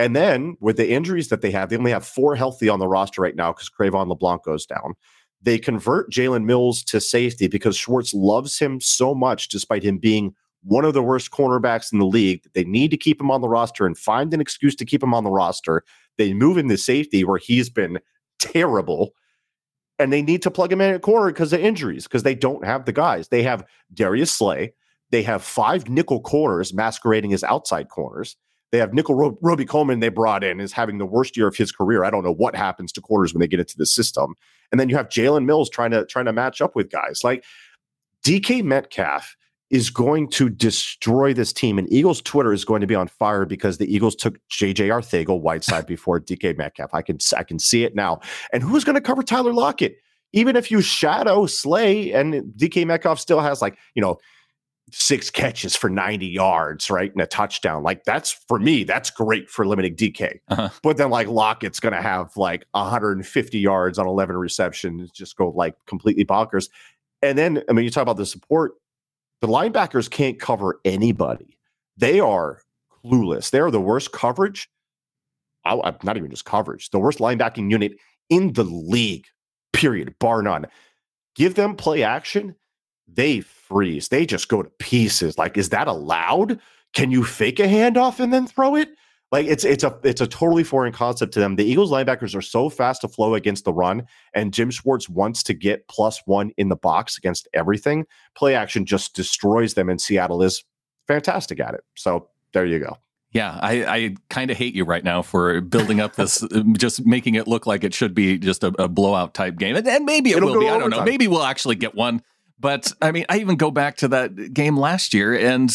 And 0.00 0.16
then 0.16 0.56
with 0.60 0.78
the 0.78 0.90
injuries 0.90 1.28
that 1.28 1.42
they 1.42 1.50
have, 1.50 1.68
they 1.68 1.76
only 1.76 1.90
have 1.90 2.06
four 2.06 2.34
healthy 2.34 2.70
on 2.70 2.78
the 2.78 2.88
roster 2.88 3.20
right 3.20 3.36
now 3.36 3.52
because 3.52 3.68
Cre'Von 3.68 4.08
LeBlanc 4.08 4.42
goes 4.42 4.64
down. 4.64 4.94
They 5.42 5.58
convert 5.58 6.10
Jalen 6.10 6.44
Mills 6.44 6.82
to 6.84 7.02
safety 7.02 7.48
because 7.48 7.76
Schwartz 7.76 8.14
loves 8.14 8.58
him 8.58 8.80
so 8.80 9.14
much, 9.14 9.48
despite 9.48 9.82
him 9.82 9.98
being 9.98 10.34
one 10.62 10.86
of 10.86 10.94
the 10.94 11.02
worst 11.02 11.30
cornerbacks 11.30 11.92
in 11.92 11.98
the 11.98 12.06
league. 12.06 12.42
That 12.42 12.54
they 12.54 12.64
need 12.64 12.90
to 12.92 12.96
keep 12.96 13.20
him 13.20 13.30
on 13.30 13.42
the 13.42 13.48
roster 13.48 13.84
and 13.84 13.96
find 13.96 14.32
an 14.32 14.40
excuse 14.40 14.74
to 14.76 14.86
keep 14.86 15.02
him 15.02 15.12
on 15.12 15.22
the 15.22 15.30
roster. 15.30 15.84
They 16.16 16.32
move 16.32 16.56
him 16.56 16.70
to 16.70 16.78
safety 16.78 17.22
where 17.22 17.38
he's 17.38 17.68
been 17.68 17.98
terrible. 18.38 19.10
And 19.98 20.10
they 20.10 20.22
need 20.22 20.40
to 20.42 20.50
plug 20.50 20.72
him 20.72 20.80
in 20.80 20.94
at 20.94 21.02
corner 21.02 21.30
because 21.30 21.52
of 21.52 21.60
injuries, 21.60 22.04
because 22.04 22.22
they 22.22 22.34
don't 22.34 22.64
have 22.64 22.86
the 22.86 22.92
guys. 22.92 23.28
They 23.28 23.42
have 23.42 23.66
Darius 23.92 24.32
Slay. 24.32 24.72
They 25.10 25.22
have 25.24 25.42
five 25.42 25.90
nickel 25.90 26.22
corners 26.22 26.72
masquerading 26.72 27.34
as 27.34 27.44
outside 27.44 27.90
corners. 27.90 28.36
They 28.72 28.78
have 28.78 28.94
nickel 28.94 29.14
Ro- 29.14 29.38
Robey-Coleman 29.40 30.00
they 30.00 30.08
brought 30.08 30.44
in 30.44 30.60
is 30.60 30.72
having 30.72 30.98
the 30.98 31.06
worst 31.06 31.36
year 31.36 31.48
of 31.48 31.56
his 31.56 31.72
career. 31.72 32.04
I 32.04 32.10
don't 32.10 32.24
know 32.24 32.32
what 32.32 32.54
happens 32.54 32.92
to 32.92 33.00
quarters 33.00 33.34
when 33.34 33.40
they 33.40 33.48
get 33.48 33.60
into 33.60 33.76
the 33.76 33.86
system. 33.86 34.34
And 34.70 34.80
then 34.80 34.88
you 34.88 34.96
have 34.96 35.08
Jalen 35.08 35.44
Mills 35.44 35.68
trying 35.68 35.90
to 35.90 36.06
trying 36.06 36.26
to 36.26 36.32
match 36.32 36.60
up 36.60 36.76
with 36.76 36.90
guys 36.90 37.22
like 37.24 37.44
DK 38.24 38.62
Metcalf 38.62 39.36
is 39.70 39.88
going 39.88 40.28
to 40.28 40.48
destroy 40.48 41.32
this 41.32 41.52
team. 41.52 41.78
And 41.78 41.90
Eagles 41.92 42.20
Twitter 42.20 42.52
is 42.52 42.64
going 42.64 42.80
to 42.80 42.86
be 42.86 42.96
on 42.96 43.06
fire 43.06 43.46
because 43.46 43.78
the 43.78 43.92
Eagles 43.92 44.16
took 44.16 44.36
JJ 44.48 44.88
Arcega 44.88 45.38
Whiteside 45.40 45.86
before 45.86 46.20
DK 46.20 46.58
Metcalf. 46.58 46.90
I 46.92 47.02
can 47.02 47.18
I 47.36 47.44
can 47.44 47.58
see 47.58 47.84
it 47.84 47.94
now. 47.94 48.20
And 48.52 48.62
who's 48.62 48.84
going 48.84 48.96
to 48.96 49.00
cover 49.00 49.22
Tyler 49.22 49.52
Lockett? 49.52 49.96
Even 50.32 50.54
if 50.54 50.70
you 50.70 50.80
shadow 50.80 51.46
Slay 51.46 52.12
and 52.12 52.54
DK 52.56 52.86
Metcalf 52.86 53.18
still 53.18 53.40
has 53.40 53.60
like, 53.60 53.76
you 53.94 54.02
know, 54.02 54.18
six 54.92 55.30
catches 55.30 55.76
for 55.76 55.90
90 55.90 56.26
yards, 56.26 56.90
right? 56.90 57.12
And 57.12 57.20
a 57.20 57.26
touchdown. 57.26 57.82
Like 57.82 58.04
that's 58.04 58.32
for 58.48 58.58
me, 58.58 58.84
that's 58.84 59.10
great 59.10 59.48
for 59.48 59.66
limiting 59.66 59.94
DK. 59.96 60.40
Uh-huh. 60.48 60.68
But 60.82 60.96
then 60.96 61.10
like 61.10 61.28
Lockett's 61.28 61.80
going 61.80 61.94
to 61.94 62.02
have 62.02 62.36
like 62.36 62.64
150 62.72 63.58
yards 63.58 63.98
on 63.98 64.06
11 64.06 64.36
receptions, 64.36 65.10
just 65.10 65.36
go 65.36 65.50
like 65.50 65.74
completely 65.86 66.24
bonkers. 66.24 66.68
And 67.22 67.36
then, 67.36 67.62
I 67.68 67.72
mean, 67.72 67.84
you 67.84 67.90
talk 67.90 68.02
about 68.02 68.16
the 68.16 68.26
support, 68.26 68.72
the 69.40 69.48
linebackers 69.48 70.10
can't 70.10 70.38
cover 70.38 70.80
anybody. 70.84 71.58
They 71.96 72.20
are 72.20 72.62
clueless. 73.04 73.50
They 73.50 73.60
are 73.60 73.70
the 73.70 73.80
worst 73.80 74.12
coverage. 74.12 74.68
I'm 75.64 75.96
not 76.02 76.16
even 76.16 76.30
just 76.30 76.46
coverage, 76.46 76.88
the 76.90 76.98
worst 76.98 77.18
linebacking 77.18 77.70
unit 77.70 77.92
in 78.30 78.54
the 78.54 78.64
league, 78.64 79.26
period, 79.74 80.14
bar 80.18 80.42
none. 80.42 80.66
Give 81.34 81.54
them 81.54 81.76
play 81.76 82.02
action 82.02 82.56
they 83.14 83.40
freeze. 83.40 84.08
They 84.08 84.26
just 84.26 84.48
go 84.48 84.62
to 84.62 84.70
pieces. 84.78 85.38
Like, 85.38 85.56
is 85.56 85.70
that 85.70 85.88
allowed? 85.88 86.60
Can 86.92 87.10
you 87.10 87.24
fake 87.24 87.60
a 87.60 87.64
handoff 87.64 88.20
and 88.20 88.32
then 88.32 88.46
throw 88.46 88.74
it? 88.76 88.90
Like 89.32 89.46
it's 89.46 89.64
it's 89.64 89.84
a 89.84 89.96
it's 90.02 90.20
a 90.20 90.26
totally 90.26 90.64
foreign 90.64 90.92
concept 90.92 91.32
to 91.34 91.40
them. 91.40 91.54
The 91.54 91.64
Eagles 91.64 91.92
linebackers 91.92 92.34
are 92.34 92.42
so 92.42 92.68
fast 92.68 93.02
to 93.02 93.08
flow 93.08 93.34
against 93.34 93.64
the 93.64 93.72
run, 93.72 94.06
and 94.34 94.52
Jim 94.52 94.70
Schwartz 94.70 95.08
wants 95.08 95.44
to 95.44 95.54
get 95.54 95.86
plus 95.86 96.20
one 96.26 96.50
in 96.56 96.68
the 96.68 96.76
box 96.76 97.16
against 97.16 97.46
everything. 97.54 98.06
Play 98.34 98.56
action 98.56 98.84
just 98.84 99.14
destroys 99.14 99.74
them, 99.74 99.88
and 99.88 100.00
Seattle 100.00 100.42
is 100.42 100.64
fantastic 101.06 101.60
at 101.60 101.74
it. 101.74 101.84
So 101.94 102.28
there 102.52 102.66
you 102.66 102.80
go. 102.80 102.96
Yeah, 103.32 103.60
I, 103.62 103.84
I 103.84 104.16
kind 104.28 104.50
of 104.50 104.56
hate 104.56 104.74
you 104.74 104.84
right 104.84 105.04
now 105.04 105.22
for 105.22 105.60
building 105.60 106.00
up 106.00 106.16
this, 106.16 106.42
uh, 106.42 106.64
just 106.76 107.06
making 107.06 107.36
it 107.36 107.46
look 107.46 107.64
like 107.64 107.84
it 107.84 107.94
should 107.94 108.12
be 108.12 108.36
just 108.36 108.64
a, 108.64 108.74
a 108.82 108.88
blowout 108.88 109.34
type 109.34 109.56
game, 109.56 109.76
and, 109.76 109.86
and 109.86 110.04
maybe 110.04 110.30
it 110.30 110.38
It'll 110.38 110.54
will 110.54 110.60
be. 110.60 110.68
I 110.68 110.76
don't 110.76 110.90
know. 110.90 111.04
Maybe 111.04 111.28
we'll 111.28 111.44
actually 111.44 111.76
get 111.76 111.94
one. 111.94 112.22
But 112.60 112.92
I 113.00 113.10
mean, 113.10 113.24
I 113.28 113.38
even 113.38 113.56
go 113.56 113.70
back 113.70 113.96
to 113.98 114.08
that 114.08 114.52
game 114.52 114.76
last 114.76 115.14
year 115.14 115.34
and 115.34 115.72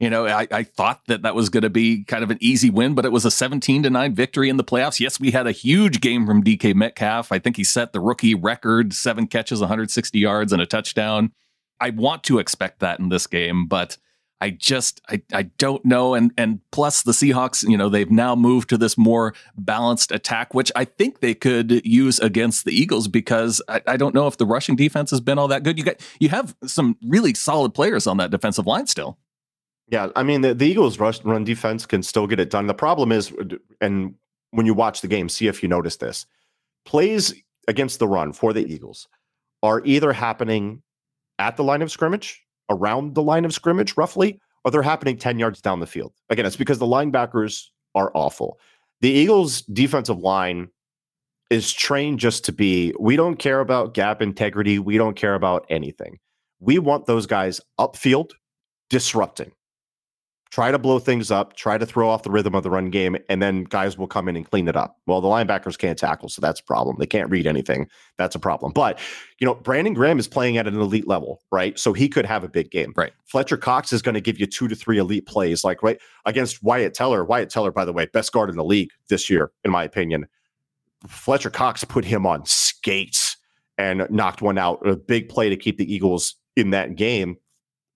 you 0.00 0.10
know, 0.10 0.26
I, 0.26 0.46
I 0.50 0.64
thought 0.64 1.02
that 1.06 1.22
that 1.22 1.34
was 1.34 1.48
going 1.48 1.62
to 1.62 1.70
be 1.70 2.04
kind 2.04 2.24
of 2.24 2.30
an 2.30 2.38
easy 2.40 2.68
win, 2.68 2.94
but 2.94 3.04
it 3.04 3.12
was 3.12 3.24
a 3.24 3.30
17 3.30 3.84
to 3.84 3.90
9 3.90 4.14
victory 4.14 4.48
in 4.48 4.56
the 4.56 4.64
playoffs. 4.64 4.98
Yes, 4.98 5.20
we 5.20 5.30
had 5.30 5.46
a 5.46 5.52
huge 5.52 6.00
game 6.00 6.26
from 6.26 6.42
DK 6.42 6.74
Metcalf. 6.74 7.30
I 7.30 7.38
think 7.38 7.56
he 7.56 7.64
set 7.64 7.92
the 7.92 8.00
rookie 8.00 8.34
record 8.34 8.92
seven 8.92 9.28
catches, 9.28 9.60
160 9.60 10.18
yards, 10.18 10.52
and 10.52 10.60
a 10.60 10.66
touchdown. 10.66 11.32
I 11.80 11.90
want 11.90 12.24
to 12.24 12.38
expect 12.38 12.80
that 12.80 12.98
in 12.98 13.08
this 13.08 13.26
game, 13.26 13.66
but 13.66 13.96
I 14.40 14.50
just 14.50 15.00
I, 15.08 15.22
I 15.32 15.42
don't 15.44 15.84
know. 15.84 16.14
And 16.14 16.32
and 16.36 16.60
plus 16.70 17.02
the 17.02 17.12
Seahawks, 17.12 17.66
you 17.68 17.78
know, 17.78 17.88
they've 17.88 18.10
now 18.10 18.34
moved 18.34 18.68
to 18.70 18.76
this 18.76 18.98
more 18.98 19.34
balanced 19.56 20.12
attack, 20.12 20.52
which 20.52 20.70
I 20.76 20.84
think 20.84 21.20
they 21.20 21.34
could 21.34 21.84
use 21.86 22.18
against 22.18 22.64
the 22.64 22.72
Eagles 22.72 23.08
because 23.08 23.62
I, 23.68 23.80
I 23.86 23.96
don't 23.96 24.14
know 24.14 24.26
if 24.26 24.36
the 24.36 24.46
rushing 24.46 24.76
defense 24.76 25.10
has 25.10 25.20
been 25.20 25.38
all 25.38 25.48
that 25.48 25.62
good. 25.62 25.78
You 25.78 25.84
got 25.84 26.06
you 26.18 26.28
have 26.28 26.54
some 26.66 26.98
really 27.06 27.34
solid 27.34 27.74
players 27.74 28.06
on 28.06 28.16
that 28.18 28.30
defensive 28.30 28.66
line 28.66 28.86
still. 28.86 29.18
Yeah, 29.88 30.08
I 30.16 30.22
mean 30.22 30.40
the, 30.40 30.54
the 30.54 30.66
Eagles 30.66 30.98
rush 30.98 31.24
run 31.24 31.44
defense 31.44 31.86
can 31.86 32.02
still 32.02 32.26
get 32.26 32.40
it 32.40 32.50
done. 32.50 32.66
The 32.66 32.74
problem 32.74 33.12
is, 33.12 33.32
and 33.80 34.14
when 34.50 34.66
you 34.66 34.74
watch 34.74 35.00
the 35.00 35.08
game, 35.08 35.28
see 35.28 35.46
if 35.46 35.62
you 35.62 35.68
notice 35.68 35.96
this. 35.96 36.26
Plays 36.84 37.34
against 37.66 37.98
the 37.98 38.08
run 38.08 38.32
for 38.32 38.52
the 38.52 38.66
Eagles 38.66 39.08
are 39.62 39.80
either 39.86 40.12
happening 40.12 40.82
at 41.38 41.56
the 41.56 41.64
line 41.64 41.80
of 41.80 41.90
scrimmage 41.90 42.43
around 42.70 43.14
the 43.14 43.22
line 43.22 43.44
of 43.44 43.52
scrimmage, 43.52 43.96
roughly, 43.96 44.40
or 44.64 44.70
they're 44.70 44.82
happening 44.82 45.16
10 45.16 45.38
yards 45.38 45.60
down 45.60 45.80
the 45.80 45.86
field. 45.86 46.12
Again, 46.30 46.46
it's 46.46 46.56
because 46.56 46.78
the 46.78 46.86
linebackers 46.86 47.66
are 47.94 48.10
awful. 48.14 48.58
The 49.00 49.10
Eagles' 49.10 49.62
defensive 49.62 50.18
line 50.18 50.68
is 51.50 51.72
trained 51.72 52.18
just 52.18 52.44
to 52.46 52.52
be 52.52 52.94
we 52.98 53.16
don't 53.16 53.36
care 53.36 53.60
about 53.60 53.94
gap 53.94 54.22
integrity. 54.22 54.78
We 54.78 54.96
don't 54.96 55.16
care 55.16 55.34
about 55.34 55.66
anything. 55.68 56.18
We 56.58 56.78
want 56.78 57.06
those 57.06 57.26
guys 57.26 57.60
upfield 57.78 58.30
disrupting 58.88 59.52
try 60.54 60.70
to 60.70 60.78
blow 60.78 61.00
things 61.00 61.32
up, 61.32 61.56
try 61.56 61.76
to 61.76 61.84
throw 61.84 62.08
off 62.08 62.22
the 62.22 62.30
rhythm 62.30 62.54
of 62.54 62.62
the 62.62 62.70
run 62.70 62.88
game, 62.88 63.16
and 63.28 63.42
then 63.42 63.64
guys 63.64 63.98
will 63.98 64.06
come 64.06 64.28
in 64.28 64.36
and 64.36 64.48
clean 64.48 64.68
it 64.68 64.76
up. 64.76 64.96
Well, 65.04 65.20
the 65.20 65.26
linebackers 65.26 65.76
can't 65.76 65.98
tackle, 65.98 66.28
so 66.28 66.40
that's 66.40 66.60
a 66.60 66.62
problem. 66.62 66.94
They 67.00 67.08
can't 67.08 67.28
read 67.28 67.48
anything. 67.48 67.88
That's 68.18 68.36
a 68.36 68.38
problem. 68.38 68.70
But, 68.72 69.00
you 69.40 69.48
know, 69.48 69.56
Brandon 69.56 69.94
Graham 69.94 70.20
is 70.20 70.28
playing 70.28 70.56
at 70.56 70.68
an 70.68 70.80
elite 70.80 71.08
level, 71.08 71.42
right? 71.50 71.76
So 71.76 71.92
he 71.92 72.08
could 72.08 72.24
have 72.24 72.44
a 72.44 72.48
big 72.48 72.70
game. 72.70 72.92
Right. 72.94 73.12
Fletcher 73.24 73.56
Cox 73.56 73.92
is 73.92 74.00
going 74.00 74.14
to 74.14 74.20
give 74.20 74.38
you 74.38 74.46
two 74.46 74.68
to 74.68 74.76
three 74.76 74.98
elite 74.98 75.26
plays, 75.26 75.64
like 75.64 75.82
right 75.82 75.98
against 76.24 76.62
Wyatt 76.62 76.94
Teller. 76.94 77.24
Wyatt 77.24 77.50
Teller, 77.50 77.72
by 77.72 77.84
the 77.84 77.92
way, 77.92 78.06
best 78.12 78.30
guard 78.30 78.48
in 78.48 78.54
the 78.54 78.62
league 78.62 78.90
this 79.08 79.28
year, 79.28 79.50
in 79.64 79.72
my 79.72 79.82
opinion. 79.82 80.24
Fletcher 81.08 81.50
Cox 81.50 81.82
put 81.82 82.04
him 82.04 82.26
on 82.26 82.46
skates 82.46 83.36
and 83.76 84.06
knocked 84.08 84.40
one 84.40 84.56
out. 84.56 84.86
A 84.86 84.94
big 84.94 85.28
play 85.28 85.50
to 85.50 85.56
keep 85.56 85.78
the 85.78 85.92
Eagles 85.92 86.36
in 86.54 86.70
that 86.70 86.94
game. 86.94 87.38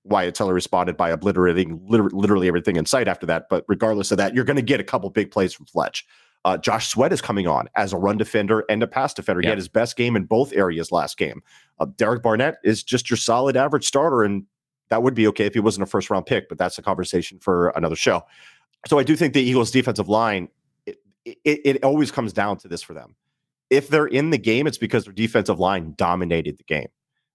Wyatt 0.08 0.34
Teller 0.34 0.54
responded 0.54 0.96
by 0.96 1.10
obliterating 1.10 1.80
literally 1.86 2.48
everything 2.48 2.76
in 2.76 2.86
sight 2.86 3.08
after 3.08 3.26
that. 3.26 3.48
But 3.48 3.64
regardless 3.68 4.10
of 4.10 4.18
that, 4.18 4.34
you're 4.34 4.44
going 4.44 4.56
to 4.56 4.62
get 4.62 4.80
a 4.80 4.84
couple 4.84 5.10
big 5.10 5.30
plays 5.30 5.52
from 5.52 5.66
Fletch. 5.66 6.06
Uh, 6.44 6.56
Josh 6.56 6.88
Sweat 6.88 7.12
is 7.12 7.20
coming 7.20 7.46
on 7.46 7.68
as 7.74 7.92
a 7.92 7.96
run 7.96 8.16
defender 8.16 8.64
and 8.68 8.82
a 8.82 8.86
pass 8.86 9.12
defender. 9.12 9.40
He 9.40 9.48
had 9.48 9.58
his 9.58 9.68
best 9.68 9.96
game 9.96 10.16
in 10.16 10.24
both 10.24 10.52
areas 10.52 10.92
last 10.92 11.18
game. 11.18 11.42
Uh, 11.78 11.86
Derek 11.96 12.22
Barnett 12.22 12.58
is 12.62 12.82
just 12.82 13.10
your 13.10 13.16
solid 13.16 13.56
average 13.56 13.84
starter, 13.84 14.22
and 14.22 14.44
that 14.88 15.02
would 15.02 15.14
be 15.14 15.26
okay 15.28 15.46
if 15.46 15.54
he 15.54 15.60
wasn't 15.60 15.82
a 15.82 15.86
first 15.86 16.10
round 16.10 16.26
pick, 16.26 16.48
but 16.48 16.56
that's 16.56 16.78
a 16.78 16.82
conversation 16.82 17.38
for 17.40 17.70
another 17.70 17.96
show. 17.96 18.24
So 18.86 18.98
I 18.98 19.02
do 19.02 19.16
think 19.16 19.34
the 19.34 19.42
Eagles' 19.42 19.70
defensive 19.70 20.08
line, 20.08 20.48
it, 20.86 20.98
it, 21.24 21.60
it 21.64 21.84
always 21.84 22.10
comes 22.10 22.32
down 22.32 22.56
to 22.58 22.68
this 22.68 22.82
for 22.82 22.94
them. 22.94 23.16
If 23.68 23.88
they're 23.88 24.06
in 24.06 24.30
the 24.30 24.38
game, 24.38 24.66
it's 24.66 24.78
because 24.78 25.04
their 25.04 25.12
defensive 25.12 25.58
line 25.58 25.94
dominated 25.96 26.56
the 26.56 26.64
game. 26.64 26.88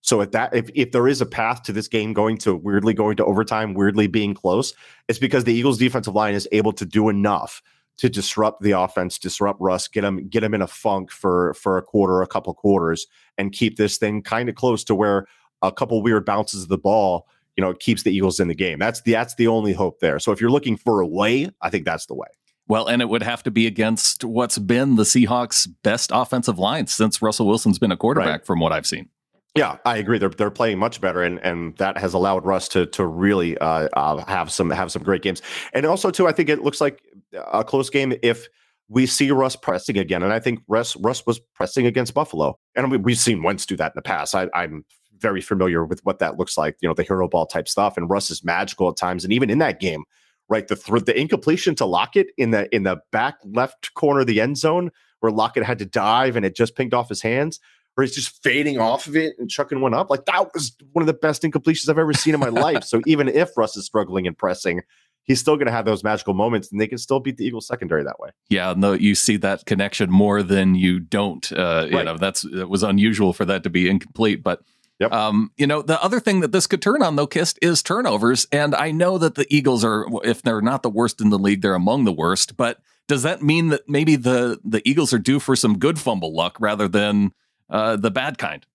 So 0.04 0.22
if 0.22 0.32
that 0.32 0.54
if, 0.54 0.70
if 0.76 0.92
there 0.92 1.08
is 1.08 1.22
a 1.22 1.26
path 1.26 1.64
to 1.64 1.74
this 1.74 1.88
game 1.88 2.14
going 2.14 2.38
to 2.40 2.56
weirdly 2.56 2.94
going 2.94 3.18
to 3.18 3.26
overtime, 3.26 3.74
weirdly 3.74 4.08
being 4.08 4.34
close, 4.34 4.74
it's 5.08 5.20
because 5.20 5.46
the 5.46 5.54
Eagles 5.54 5.78
defensive 5.78 6.14
line 6.14 6.36
is 6.36 6.48
able 6.52 6.74
to 6.74 6.86
do 6.86 7.10
enough 7.10 7.62
to 7.98 8.10
disrupt 8.10 8.62
the 8.62 8.72
offense, 8.72 9.18
disrupt 9.18 9.62
Russ, 9.62 9.88
get 9.88 10.04
him 10.04 10.28
get 10.28 10.44
him 10.44 10.54
in 10.54 10.62
a 10.62 10.68
funk 10.68 11.10
for 11.10 11.54
for 11.56 11.78
a 11.78 11.82
quarter, 11.82 12.22
a 12.22 12.28
couple 12.28 12.54
quarters, 12.54 13.08
and 13.38 13.52
keep 13.52 13.78
this 13.78 13.98
thing 13.98 14.22
kind 14.22 14.50
of 14.50 14.56
close 14.56 14.84
to 14.84 14.94
where 14.94 15.26
a 15.62 15.72
couple 15.72 16.02
weird 16.04 16.26
bounces 16.26 16.64
of 16.64 16.70
the 16.70 16.78
ball 16.78 17.28
you 17.56 17.62
know, 17.62 17.74
keeps 17.74 18.04
the 18.04 18.12
Eagles 18.12 18.40
in 18.40 18.48
the 18.48 18.56
game. 18.56 18.80
That's 18.80 19.02
the 19.02 19.12
that's 19.12 19.36
the 19.36 19.48
only 19.48 19.74
hope 19.74 20.00
there. 20.00 20.20
So 20.20 20.32
if 20.32 20.42
you're 20.42 20.50
looking 20.50 20.78
for 20.78 21.02
a 21.02 21.08
way, 21.08 21.50
I 21.62 21.70
think 21.70 21.86
that's 21.86 22.06
the 22.06 22.16
way. 22.16 22.28
Well, 22.68 22.88
and 22.88 23.02
it 23.02 23.10
would 23.10 23.24
have 23.24 23.44
to 23.44 23.52
be 23.52 23.68
against 23.68 24.24
what's 24.24 24.58
been 24.58 24.96
the 24.96 25.04
Seahawks' 25.04 25.68
best 25.84 26.12
offensive 26.14 26.58
line 26.58 26.88
since 26.88 27.22
Russell 27.22 27.46
Wilson's 27.46 27.78
been 27.78 27.92
a 27.92 27.98
quarterback, 27.98 28.28
right. 28.28 28.46
from 28.46 28.60
what 28.62 28.72
I've 28.72 28.86
seen. 28.86 29.10
Yeah, 29.56 29.78
I 29.86 29.98
agree. 29.98 30.18
They're 30.18 30.30
they're 30.30 30.50
playing 30.50 30.80
much 30.80 31.00
better, 31.00 31.22
and 31.22 31.40
and 31.44 31.78
that 31.78 31.98
has 32.00 32.16
allowed 32.16 32.44
Russ 32.44 32.68
to 32.70 32.88
to 32.88 33.06
really 33.06 33.56
uh, 33.60 33.88
uh, 33.94 34.26
have 34.26 34.52
some 34.52 34.72
have 34.72 34.92
some 34.92 35.04
great 35.04 35.22
games. 35.22 35.44
And 35.74 35.86
also, 35.86 36.10
too, 36.10 36.28
I 36.28 36.32
think 36.32 36.50
it 36.50 36.64
looks 36.64 36.82
like 36.82 37.04
a 37.52 37.64
close 37.64 37.90
game 37.92 38.14
if 38.24 38.48
we 38.90 39.06
see 39.06 39.30
Russ 39.30 39.56
pressing 39.56 39.98
again. 39.98 40.24
And 40.24 40.34
I 40.34 40.40
think 40.40 40.62
Russ 40.68 40.96
Russ 40.96 41.26
was 41.28 41.40
pressing 41.54 41.86
against 41.86 42.16
Buffalo, 42.16 42.58
and 42.76 42.90
we, 43.04 43.12
have 43.12 43.20
seen 43.20 43.44
Wentz 43.44 43.68
do 43.68 43.76
that 43.78 43.92
in 43.92 43.94
the 43.96 44.02
past. 44.02 44.34
I, 44.34 44.50
I'm 44.56 44.86
very 45.20 45.40
familiar 45.42 45.86
with 45.86 46.04
what 46.04 46.18
that 46.18 46.40
looks 46.40 46.58
like. 46.58 46.76
You 46.82 46.90
know, 46.90 46.96
the 46.96 47.04
hero 47.04 47.28
ball 47.28 47.46
type 47.46 47.68
stuff, 47.68 47.96
and 47.96 48.10
Russ 48.10 48.32
is 48.32 48.44
magical 48.44 48.90
at 48.90 48.98
times. 48.98 49.24
And 49.24 49.32
even 49.32 49.52
in 49.52 49.60
that 49.60 49.80
game, 49.80 50.04
right, 50.50 50.68
the 50.68 50.76
th- 50.76 51.06
the 51.06 51.20
incompletion 51.20 51.76
to 51.76 51.86
Lockett 51.86 52.32
in 52.40 52.50
the 52.50 52.74
in 52.76 52.84
the 52.84 52.98
back 53.12 53.36
left 53.46 53.94
corner 53.94 54.22
of 54.22 54.28
the 54.28 54.42
end 54.42 54.58
zone 54.58 54.90
where 55.20 55.32
Lockett 55.32 55.64
had 55.64 55.78
to 55.78 55.86
dive 55.86 56.36
and 56.36 56.44
it 56.44 56.56
just 56.56 56.76
pinged 56.76 56.96
off 56.96 57.08
his 57.08 57.22
hands 57.22 57.60
where 57.96 58.06
he's 58.06 58.16
just 58.16 58.42
fading 58.44 58.80
off 58.80 59.08
of 59.08 59.16
it 59.16 59.36
and 59.38 59.50
chucking 59.50 59.82
one 59.82 59.94
up. 59.94 60.10
Like 60.10 60.26
that 60.26 60.54
was 60.54 60.76
one 60.94 61.04
of 61.04 61.08
the 61.08 61.14
best 61.14 61.44
incompletions 61.44 61.90
I've 61.90 62.00
ever 62.00 62.14
seen 62.14 62.34
in 62.34 62.40
my 62.40 62.50
life. 62.50 62.84
So 62.84 63.02
even 63.06 63.28
if 63.28 63.56
Russ 63.56 63.78
is 63.78 63.86
struggling 63.86 64.26
and 64.26 64.38
pressing, 64.38 64.82
he's 65.24 65.40
still 65.40 65.56
going 65.56 65.68
to 65.68 65.72
have 65.72 65.86
those 65.86 66.04
magical 66.04 66.34
moments 66.34 66.72
and 66.72 66.82
they 66.82 66.88
can 66.88 66.98
still 66.98 67.20
beat 67.20 67.38
the 67.38 67.46
Eagles 67.46 67.68
secondary 67.68 68.04
that 68.04 68.20
way. 68.20 68.30
Yeah, 68.50 68.74
no, 68.76 68.94
you 68.94 69.16
see 69.16 69.38
that 69.38 69.66
connection 69.66 70.10
more 70.10 70.44
than 70.44 70.76
you 70.76 71.00
don't. 71.00 71.52
Uh, 71.52 71.88
you 71.90 72.04
know, 72.04 72.18
that's 72.18 72.44
it 72.46 72.70
was 72.70 72.84
unusual 72.84 73.34
for 73.34 73.46
that 73.46 73.64
to 73.64 73.70
be 73.70 73.90
incomplete, 73.90 74.44
but 74.44 74.62
Yep. 75.00 75.12
Um, 75.12 75.52
you 75.58 75.68
know, 75.68 75.82
the 75.82 76.02
other 76.02 76.20
thing 76.20 76.42
that 76.42 76.52
this 76.52 76.68
could 76.68 76.82
turn 76.82 77.02
on 77.02 77.16
though, 77.16 77.28
Kist, 77.28 77.58
is 77.62 77.82
turnovers. 77.82 78.48
And 78.52 78.76
I 78.76 78.92
know 78.92 79.18
that 79.18 79.36
the 79.36 79.46
Eagles 79.54 79.84
are, 79.84 80.06
if 80.24 80.44
they're 80.44 80.62
not 80.62 80.84
the 80.84 80.90
worst 80.90 81.20
in 81.20 81.30
the 81.30 81.40
league, 81.40 81.62
they're 81.62 81.74
among 81.74 82.06
the 82.06 82.14
worst. 82.14 82.56
But 82.56 82.80
does 83.08 83.24
that 83.24 83.42
mean 83.42 83.70
that 83.70 83.90
maybe 83.90 84.16
the 84.16 84.60
the 84.64 84.88
Eagles 84.88 85.12
are 85.12 85.20
due 85.20 85.40
for 85.40 85.56
some 85.56 85.78
good 85.78 86.00
fumble 86.00 86.34
luck 86.34 86.58
rather 86.60 86.88
than 86.88 87.34
uh, 87.70 87.96
the 87.96 88.12
bad 88.12 88.38
kind. 88.38 88.66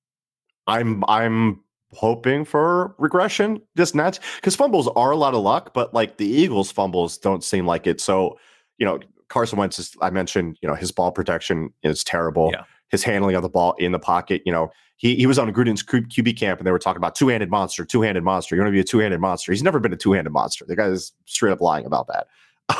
I'm 0.67 1.05
I'm 1.09 1.61
hoping 1.93 2.45
for 2.45 2.95
regression 2.99 3.61
just 3.77 3.95
not 3.95 4.19
because 4.37 4.55
fumbles 4.55 4.89
are 4.89 5.11
a 5.11 5.17
lot 5.17 5.35
of 5.35 5.41
luck, 5.41 5.73
but 5.73 5.95
like 5.95 6.19
the 6.19 6.27
Eagles 6.27 6.71
fumbles 6.71 7.17
don't 7.17 7.43
seem 7.43 7.67
like 7.67 7.87
it. 7.87 8.01
So 8.01 8.39
you 8.79 8.87
know 8.87 9.01
Carson 9.29 9.59
Wentz 9.59 9.79
is 9.79 9.97
I 10.01 10.11
mentioned 10.11 10.59
you 10.63 10.69
know 10.69 10.75
his 10.75 10.93
ball 10.93 11.13
protection 11.13 11.73
is 11.83 12.05
terrible. 12.05 12.51
Yeah. 12.53 12.65
His 12.91 13.05
handling 13.05 13.37
of 13.37 13.43
the 13.43 13.51
ball 13.51 13.75
in 13.79 13.93
the 13.93 13.99
pocket, 13.99 14.41
you 14.47 14.53
know, 14.53 14.71
he 14.97 15.15
he 15.17 15.27
was 15.27 15.39
on 15.39 15.53
Gruden's 15.53 15.83
QB 15.83 16.39
camp 16.39 16.59
and 16.59 16.67
they 16.67 16.71
were 16.71 16.79
talking 16.79 16.97
about 16.97 17.15
two 17.15 17.29
handed 17.29 17.51
monster, 17.51 17.85
two 17.85 18.03
handed 18.03 18.25
monster. 18.25 18.55
You 18.55 18.63
want 18.63 18.69
to 18.69 18.73
be 18.73 18.81
a 18.81 18.85
two 18.85 18.99
handed 18.99 19.21
monster. 19.21 19.53
He's 19.53 19.63
never 19.63 19.79
been 19.79 19.93
a 19.93 19.97
two 19.97 20.13
handed 20.13 20.31
monster. 20.31 20.65
The 20.67 20.77
guy 20.77 20.87
is 20.87 21.13
straight 21.27 21.53
up 21.53 21.61
lying 21.61 21.87
about 21.87 22.09
that. 22.09 22.27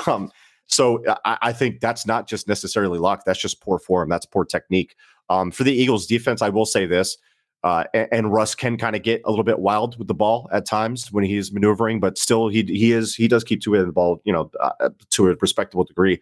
Um, 0.07 0.31
so 0.69 1.03
I, 1.25 1.39
I, 1.43 1.53
think 1.53 1.81
that's 1.81 2.07
not 2.07 2.29
just 2.29 2.47
necessarily 2.47 2.99
luck. 2.99 3.23
That's 3.25 3.41
just 3.41 3.61
poor 3.61 3.79
form. 3.79 4.09
That's 4.09 4.27
poor 4.27 4.45
technique. 4.45 4.95
Um, 5.31 5.51
for 5.51 5.65
the 5.65 5.73
Eagles 5.73 6.07
defense, 6.07 6.43
I 6.43 6.51
will 6.51 6.67
say 6.67 6.87
this. 6.87 7.17
Uh, 7.65 7.85
and, 7.93 8.09
and, 8.13 8.33
Russ 8.33 8.55
can 8.55 8.77
kind 8.77 8.95
of 8.95 9.03
get 9.03 9.21
a 9.25 9.31
little 9.31 9.45
bit 9.45 9.59
wild 9.59 9.99
with 9.99 10.07
the 10.07 10.15
ball 10.15 10.49
at 10.53 10.65
times 10.65 11.11
when 11.11 11.25
he's 11.25 11.53
maneuvering, 11.53 11.99
but 11.99 12.17
still 12.17 12.49
he 12.49 12.63
he 12.63 12.93
is 12.93 13.17
he 13.17 13.27
does 13.27 13.43
keep 13.43 13.59
it 13.67 13.85
the 13.85 13.93
ball, 13.93 14.23
you 14.25 14.33
know, 14.33 14.49
uh, 14.61 14.91
to 15.11 15.29
a 15.29 15.35
respectable 15.41 15.83
degree. 15.83 16.21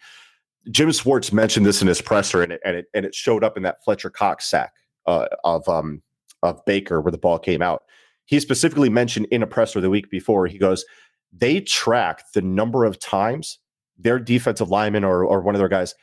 Jim 0.70 0.90
Schwartz 0.90 1.32
mentioned 1.32 1.66
this 1.66 1.82
in 1.82 1.88
his 1.88 2.00
presser, 2.00 2.42
and 2.42 2.52
it 2.52 2.60
and 2.64 2.76
it, 2.76 2.86
and 2.94 3.04
it 3.04 3.14
showed 3.14 3.44
up 3.44 3.58
in 3.58 3.62
that 3.64 3.84
Fletcher 3.84 4.08
Cox 4.08 4.46
sack 4.46 4.72
uh, 5.06 5.26
of 5.44 5.68
um 5.68 6.02
of 6.42 6.64
Baker 6.64 7.02
where 7.02 7.12
the 7.12 7.18
ball 7.18 7.38
came 7.38 7.60
out. 7.60 7.82
He 8.24 8.40
specifically 8.40 8.88
mentioned 8.88 9.26
in 9.30 9.42
a 9.42 9.46
presser 9.46 9.80
the 9.82 9.90
week 9.90 10.08
before. 10.08 10.46
He 10.46 10.56
goes, 10.56 10.86
they 11.32 11.60
track 11.60 12.24
the 12.32 12.42
number 12.42 12.84
of 12.84 12.98
times 12.98 13.58
their 13.98 14.18
defensive 14.18 14.70
lineman 14.70 15.04
or 15.04 15.24
or 15.24 15.40
one 15.40 15.54
of 15.54 15.58
their 15.58 15.68
guys 15.68 15.94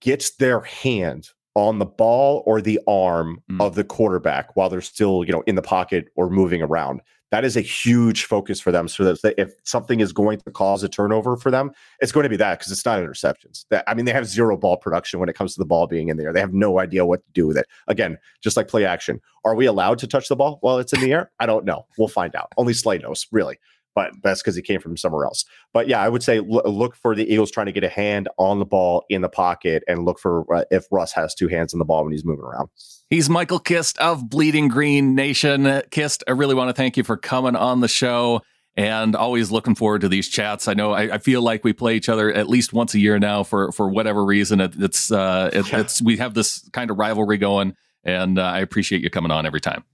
gets 0.00 0.32
their 0.36 0.60
hand 0.60 1.30
on 1.54 1.78
the 1.78 1.86
ball 1.86 2.42
or 2.46 2.60
the 2.60 2.80
arm 2.86 3.42
mm. 3.50 3.60
of 3.60 3.74
the 3.74 3.84
quarterback 3.84 4.56
while 4.56 4.68
they're 4.68 4.80
still, 4.80 5.24
you 5.24 5.32
know, 5.32 5.42
in 5.46 5.54
the 5.54 5.62
pocket 5.62 6.08
or 6.16 6.30
moving 6.30 6.62
around. 6.62 7.00
That 7.30 7.46
is 7.46 7.56
a 7.56 7.62
huge 7.62 8.24
focus 8.24 8.60
for 8.60 8.70
them. 8.72 8.88
So 8.88 9.04
that 9.04 9.34
if 9.38 9.54
something 9.64 10.00
is 10.00 10.12
going 10.12 10.38
to 10.40 10.50
cause 10.50 10.82
a 10.82 10.88
turnover 10.88 11.36
for 11.36 11.50
them, 11.50 11.70
it's 12.00 12.12
going 12.12 12.24
to 12.24 12.30
be 12.30 12.36
that 12.36 12.58
because 12.58 12.70
it's 12.70 12.84
not 12.84 13.00
interceptions. 13.00 13.64
That 13.70 13.84
I 13.86 13.94
mean, 13.94 14.04
they 14.04 14.12
have 14.12 14.26
zero 14.26 14.56
ball 14.56 14.76
production 14.76 15.18
when 15.18 15.30
it 15.30 15.34
comes 15.34 15.54
to 15.54 15.58
the 15.58 15.64
ball 15.64 15.86
being 15.86 16.08
in 16.08 16.18
the 16.18 16.24
air. 16.24 16.32
They 16.34 16.40
have 16.40 16.52
no 16.52 16.78
idea 16.78 17.06
what 17.06 17.24
to 17.24 17.32
do 17.32 17.46
with 17.46 17.56
it. 17.56 17.66
Again, 17.88 18.18
just 18.42 18.56
like 18.56 18.68
play 18.68 18.84
action. 18.84 19.20
Are 19.44 19.54
we 19.54 19.64
allowed 19.64 19.98
to 20.00 20.06
touch 20.06 20.28
the 20.28 20.36
ball 20.36 20.58
while 20.60 20.78
it's 20.78 20.92
in 20.92 21.00
the 21.00 21.12
air? 21.12 21.30
I 21.40 21.46
don't 21.46 21.64
know. 21.64 21.86
We'll 21.96 22.08
find 22.08 22.36
out. 22.36 22.52
Only 22.58 22.74
Slay 22.74 22.98
knows, 22.98 23.26
really 23.32 23.58
but 23.94 24.12
that's 24.22 24.42
because 24.42 24.56
he 24.56 24.62
came 24.62 24.80
from 24.80 24.96
somewhere 24.96 25.24
else. 25.24 25.44
But 25.72 25.88
yeah, 25.88 26.00
I 26.00 26.08
would 26.08 26.22
say 26.22 26.38
l- 26.38 26.44
look 26.64 26.94
for 26.94 27.14
the 27.14 27.30
Eagles 27.30 27.50
trying 27.50 27.66
to 27.66 27.72
get 27.72 27.84
a 27.84 27.88
hand 27.88 28.28
on 28.38 28.58
the 28.58 28.64
ball 28.64 29.04
in 29.08 29.22
the 29.22 29.28
pocket 29.28 29.82
and 29.86 30.04
look 30.04 30.18
for 30.18 30.52
uh, 30.54 30.64
if 30.70 30.86
Russ 30.90 31.12
has 31.12 31.34
two 31.34 31.48
hands 31.48 31.74
on 31.74 31.78
the 31.78 31.84
ball 31.84 32.04
when 32.04 32.12
he's 32.12 32.24
moving 32.24 32.44
around. 32.44 32.68
He's 33.10 33.28
Michael 33.28 33.58
Kist 33.58 33.98
of 33.98 34.28
Bleeding 34.28 34.68
Green 34.68 35.14
Nation. 35.14 35.82
Kist, 35.90 36.24
I 36.26 36.32
really 36.32 36.54
want 36.54 36.68
to 36.68 36.74
thank 36.74 36.96
you 36.96 37.04
for 37.04 37.16
coming 37.16 37.56
on 37.56 37.80
the 37.80 37.88
show 37.88 38.42
and 38.76 39.14
always 39.14 39.50
looking 39.50 39.74
forward 39.74 40.00
to 40.00 40.08
these 40.08 40.28
chats. 40.28 40.66
I 40.66 40.74
know 40.74 40.92
I, 40.92 41.14
I, 41.14 41.18
feel 41.18 41.42
like 41.42 41.62
we 41.62 41.72
play 41.72 41.94
each 41.94 42.08
other 42.08 42.32
at 42.32 42.48
least 42.48 42.72
once 42.72 42.94
a 42.94 42.98
year 42.98 43.18
now 43.18 43.42
for 43.42 43.70
for 43.72 43.88
whatever 43.88 44.24
reason. 44.24 44.60
It, 44.60 44.74
it's 44.78 45.12
uh, 45.12 45.50
it, 45.52 45.70
yeah. 45.70 45.80
it's 45.80 46.00
we 46.00 46.16
have 46.16 46.34
this 46.34 46.66
kind 46.70 46.90
of 46.90 46.98
rivalry 46.98 47.36
going, 47.36 47.76
and 48.04 48.38
uh, 48.38 48.42
I 48.42 48.60
appreciate 48.60 49.02
you 49.02 49.10
coming 49.10 49.30
on 49.30 49.44
every 49.44 49.60
time. 49.60 49.84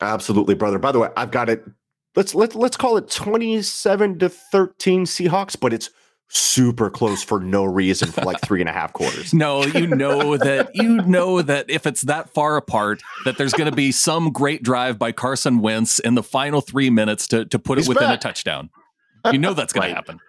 Absolutely, 0.00 0.54
brother. 0.54 0.78
By 0.78 0.92
the 0.92 1.00
way, 1.00 1.10
I've 1.16 1.30
got 1.30 1.48
it 1.48 1.64
let's 2.16 2.34
let 2.34 2.54
let's 2.54 2.76
call 2.76 2.96
it 2.96 3.10
27 3.10 4.18
to 4.18 4.28
13 4.28 5.04
Seahawks, 5.04 5.58
but 5.58 5.72
it's 5.72 5.90
super 6.28 6.90
close 6.90 7.22
for 7.22 7.38
no 7.38 7.64
reason 7.64 8.10
for 8.10 8.22
like 8.22 8.40
three 8.40 8.60
and 8.60 8.68
a 8.68 8.72
half 8.72 8.92
quarters. 8.92 9.32
No, 9.44 9.64
you 9.64 9.86
know 9.86 10.36
that 10.36 10.70
you 10.74 11.02
know 11.02 11.42
that 11.42 11.68
if 11.68 11.86
it's 11.86 12.02
that 12.02 12.30
far 12.30 12.56
apart, 12.56 13.02
that 13.24 13.36
there's 13.36 13.52
going 13.52 13.70
to 13.70 13.76
be 13.76 13.92
some 13.92 14.32
great 14.32 14.62
drive 14.62 14.98
by 14.98 15.12
Carson 15.12 15.60
Wentz 15.60 15.98
in 15.98 16.14
the 16.14 16.22
final 16.22 16.60
three 16.60 16.90
minutes 16.90 17.28
to 17.28 17.44
to 17.46 17.58
put 17.58 17.78
He's 17.78 17.86
it 17.86 17.90
within 17.90 18.08
back. 18.08 18.18
a 18.18 18.22
touchdown. 18.22 18.70
You 19.32 19.38
know 19.38 19.54
that's 19.54 19.72
going 19.72 19.84
right. 19.84 19.88
to 19.88 19.94
happen. 19.94 20.20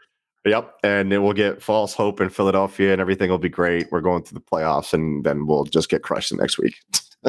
Yep, 0.45 0.75
and 0.83 1.11
then 1.11 1.23
we'll 1.23 1.33
get 1.33 1.61
false 1.61 1.93
hope 1.93 2.21
in 2.21 2.29
Philadelphia, 2.29 2.91
and 2.91 3.01
everything 3.01 3.31
will 3.31 3.39
be 3.39 3.49
great. 3.49 3.91
We're 3.91 4.01
going 4.01 4.23
to 4.23 4.33
the 4.33 4.39
playoffs, 4.39 4.93
and 4.93 5.23
then 5.23 5.47
we'll 5.47 5.63
just 5.63 5.89
get 5.89 6.03
crushed 6.03 6.29
the 6.29 6.37
next 6.37 6.59
week. 6.59 6.75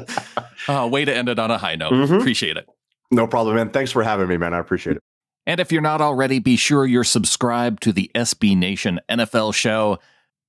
uh, 0.68 0.86
way 0.90 1.04
to 1.06 1.14
end 1.14 1.30
it 1.30 1.38
on 1.38 1.50
a 1.50 1.56
high 1.56 1.76
note. 1.76 1.92
Mm-hmm. 1.92 2.14
Appreciate 2.14 2.58
it. 2.58 2.68
No 3.10 3.26
problem, 3.26 3.56
man. 3.56 3.70
Thanks 3.70 3.92
for 3.92 4.02
having 4.02 4.28
me, 4.28 4.36
man. 4.36 4.54
I 4.54 4.58
appreciate 4.58 4.96
it. 4.96 5.02
And 5.46 5.60
if 5.60 5.70
you're 5.70 5.82
not 5.82 6.00
already, 6.00 6.40
be 6.40 6.56
sure 6.56 6.84
you're 6.84 7.04
subscribed 7.04 7.82
to 7.84 7.92
the 7.92 8.10
SB 8.14 8.56
Nation 8.56 9.00
NFL 9.08 9.54
show. 9.54 9.98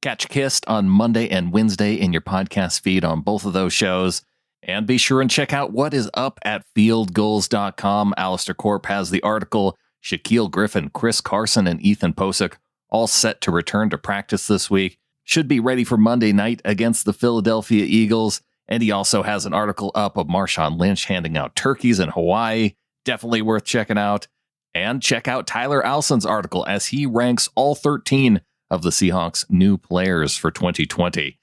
Catch 0.02 0.28
Kist 0.30 0.66
on 0.68 0.90
Monday 0.90 1.30
and 1.30 1.52
Wednesday 1.52 1.94
in 1.94 2.14
your 2.14 2.22
podcast 2.22 2.82
feed 2.82 3.06
on 3.06 3.22
both 3.22 3.46
of 3.46 3.54
those 3.54 3.74
shows. 3.74 4.24
And 4.64 4.88
be 4.88 4.98
sure 4.98 5.22
and 5.22 5.30
check 5.30 5.54
out 5.54 5.72
what 5.72 5.94
is 5.94 6.10
up 6.16 6.40
at 6.44 6.66
fieldgulls.com. 6.76 8.14
Alistair 8.18 8.56
Corp 8.56 8.88
has 8.88 9.12
the 9.12 9.22
article. 9.22 9.78
Shaquill 10.04 10.50
Griffin, 10.50 10.90
Chris 10.90 11.22
Carson, 11.22 11.68
and 11.68 11.82
Ethan 11.82 12.14
Pocic 12.14 12.54
all 12.90 13.08
set 13.08 13.42
to 13.42 13.52
return 13.52 13.90
to 13.90 13.98
practice 13.98 14.48
this 14.48 14.70
week. 14.70 14.98
Should 15.24 15.48
be 15.48 15.60
ready 15.60 15.84
for 15.84 15.98
Monday 15.98 16.32
night 16.32 16.62
against 16.64 17.06
the 17.06 17.14
Philadelphia 17.14 17.84
Eagles. 17.84 18.42
And 18.68 18.84
he 18.84 18.92
also 18.92 19.24
has 19.24 19.46
an 19.46 19.54
article 19.54 19.92
up 19.96 20.18
of 20.18 20.28
Marshawn 20.28 20.78
Lynch 20.80 21.06
handing 21.06 21.38
out 21.38 21.56
turkeys 21.56 22.00
in 22.00 22.10
Hawaii. 22.10 22.74
Definitely 23.06 23.42
worth 23.42 23.64
checking 23.64 23.98
out. 23.98 24.28
And 24.76 25.02
check 25.02 25.28
out 25.28 25.48
Tyler 25.48 25.82
Alsin's 25.82 26.26
article 26.26 26.66
as 26.68 26.88
he 26.88 27.06
ranks 27.06 27.50
all 27.56 27.76
13 27.76 28.42
of 28.70 28.82
the 28.82 28.90
Seahawks' 28.90 29.50
new 29.50 29.78
players 29.78 30.38
for 30.38 30.52
2020. 30.52 31.40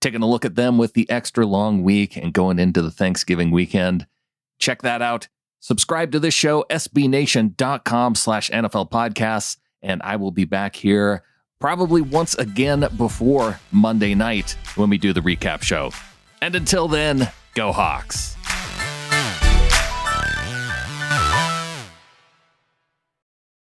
Taking 0.00 0.22
a 0.22 0.28
look 0.28 0.44
at 0.44 0.54
them 0.54 0.78
with 0.78 0.92
the 0.92 1.08
extra 1.10 1.46
long 1.46 1.82
week 1.82 2.16
and 2.16 2.32
going 2.32 2.58
into 2.58 2.82
the 2.82 2.90
Thanksgiving 2.90 3.50
weekend. 3.50 4.06
Check 4.58 4.82
that 4.82 5.02
out. 5.02 5.28
Subscribe 5.60 6.12
to 6.12 6.20
this 6.20 6.34
show, 6.34 6.64
sbnation.com 6.70 8.14
slash 8.14 8.50
NFL 8.50 8.90
podcasts. 8.90 9.56
And 9.82 10.02
I 10.04 10.16
will 10.16 10.30
be 10.30 10.44
back 10.44 10.76
here 10.76 11.24
probably 11.58 12.02
once 12.02 12.34
again 12.34 12.86
before 12.96 13.58
Monday 13.72 14.14
night 14.14 14.56
when 14.76 14.90
we 14.90 14.98
do 14.98 15.12
the 15.12 15.20
recap 15.20 15.62
show. 15.62 15.90
And 16.46 16.54
until 16.54 16.86
then, 16.86 17.28
go 17.54 17.72
Hawks. 17.72 18.35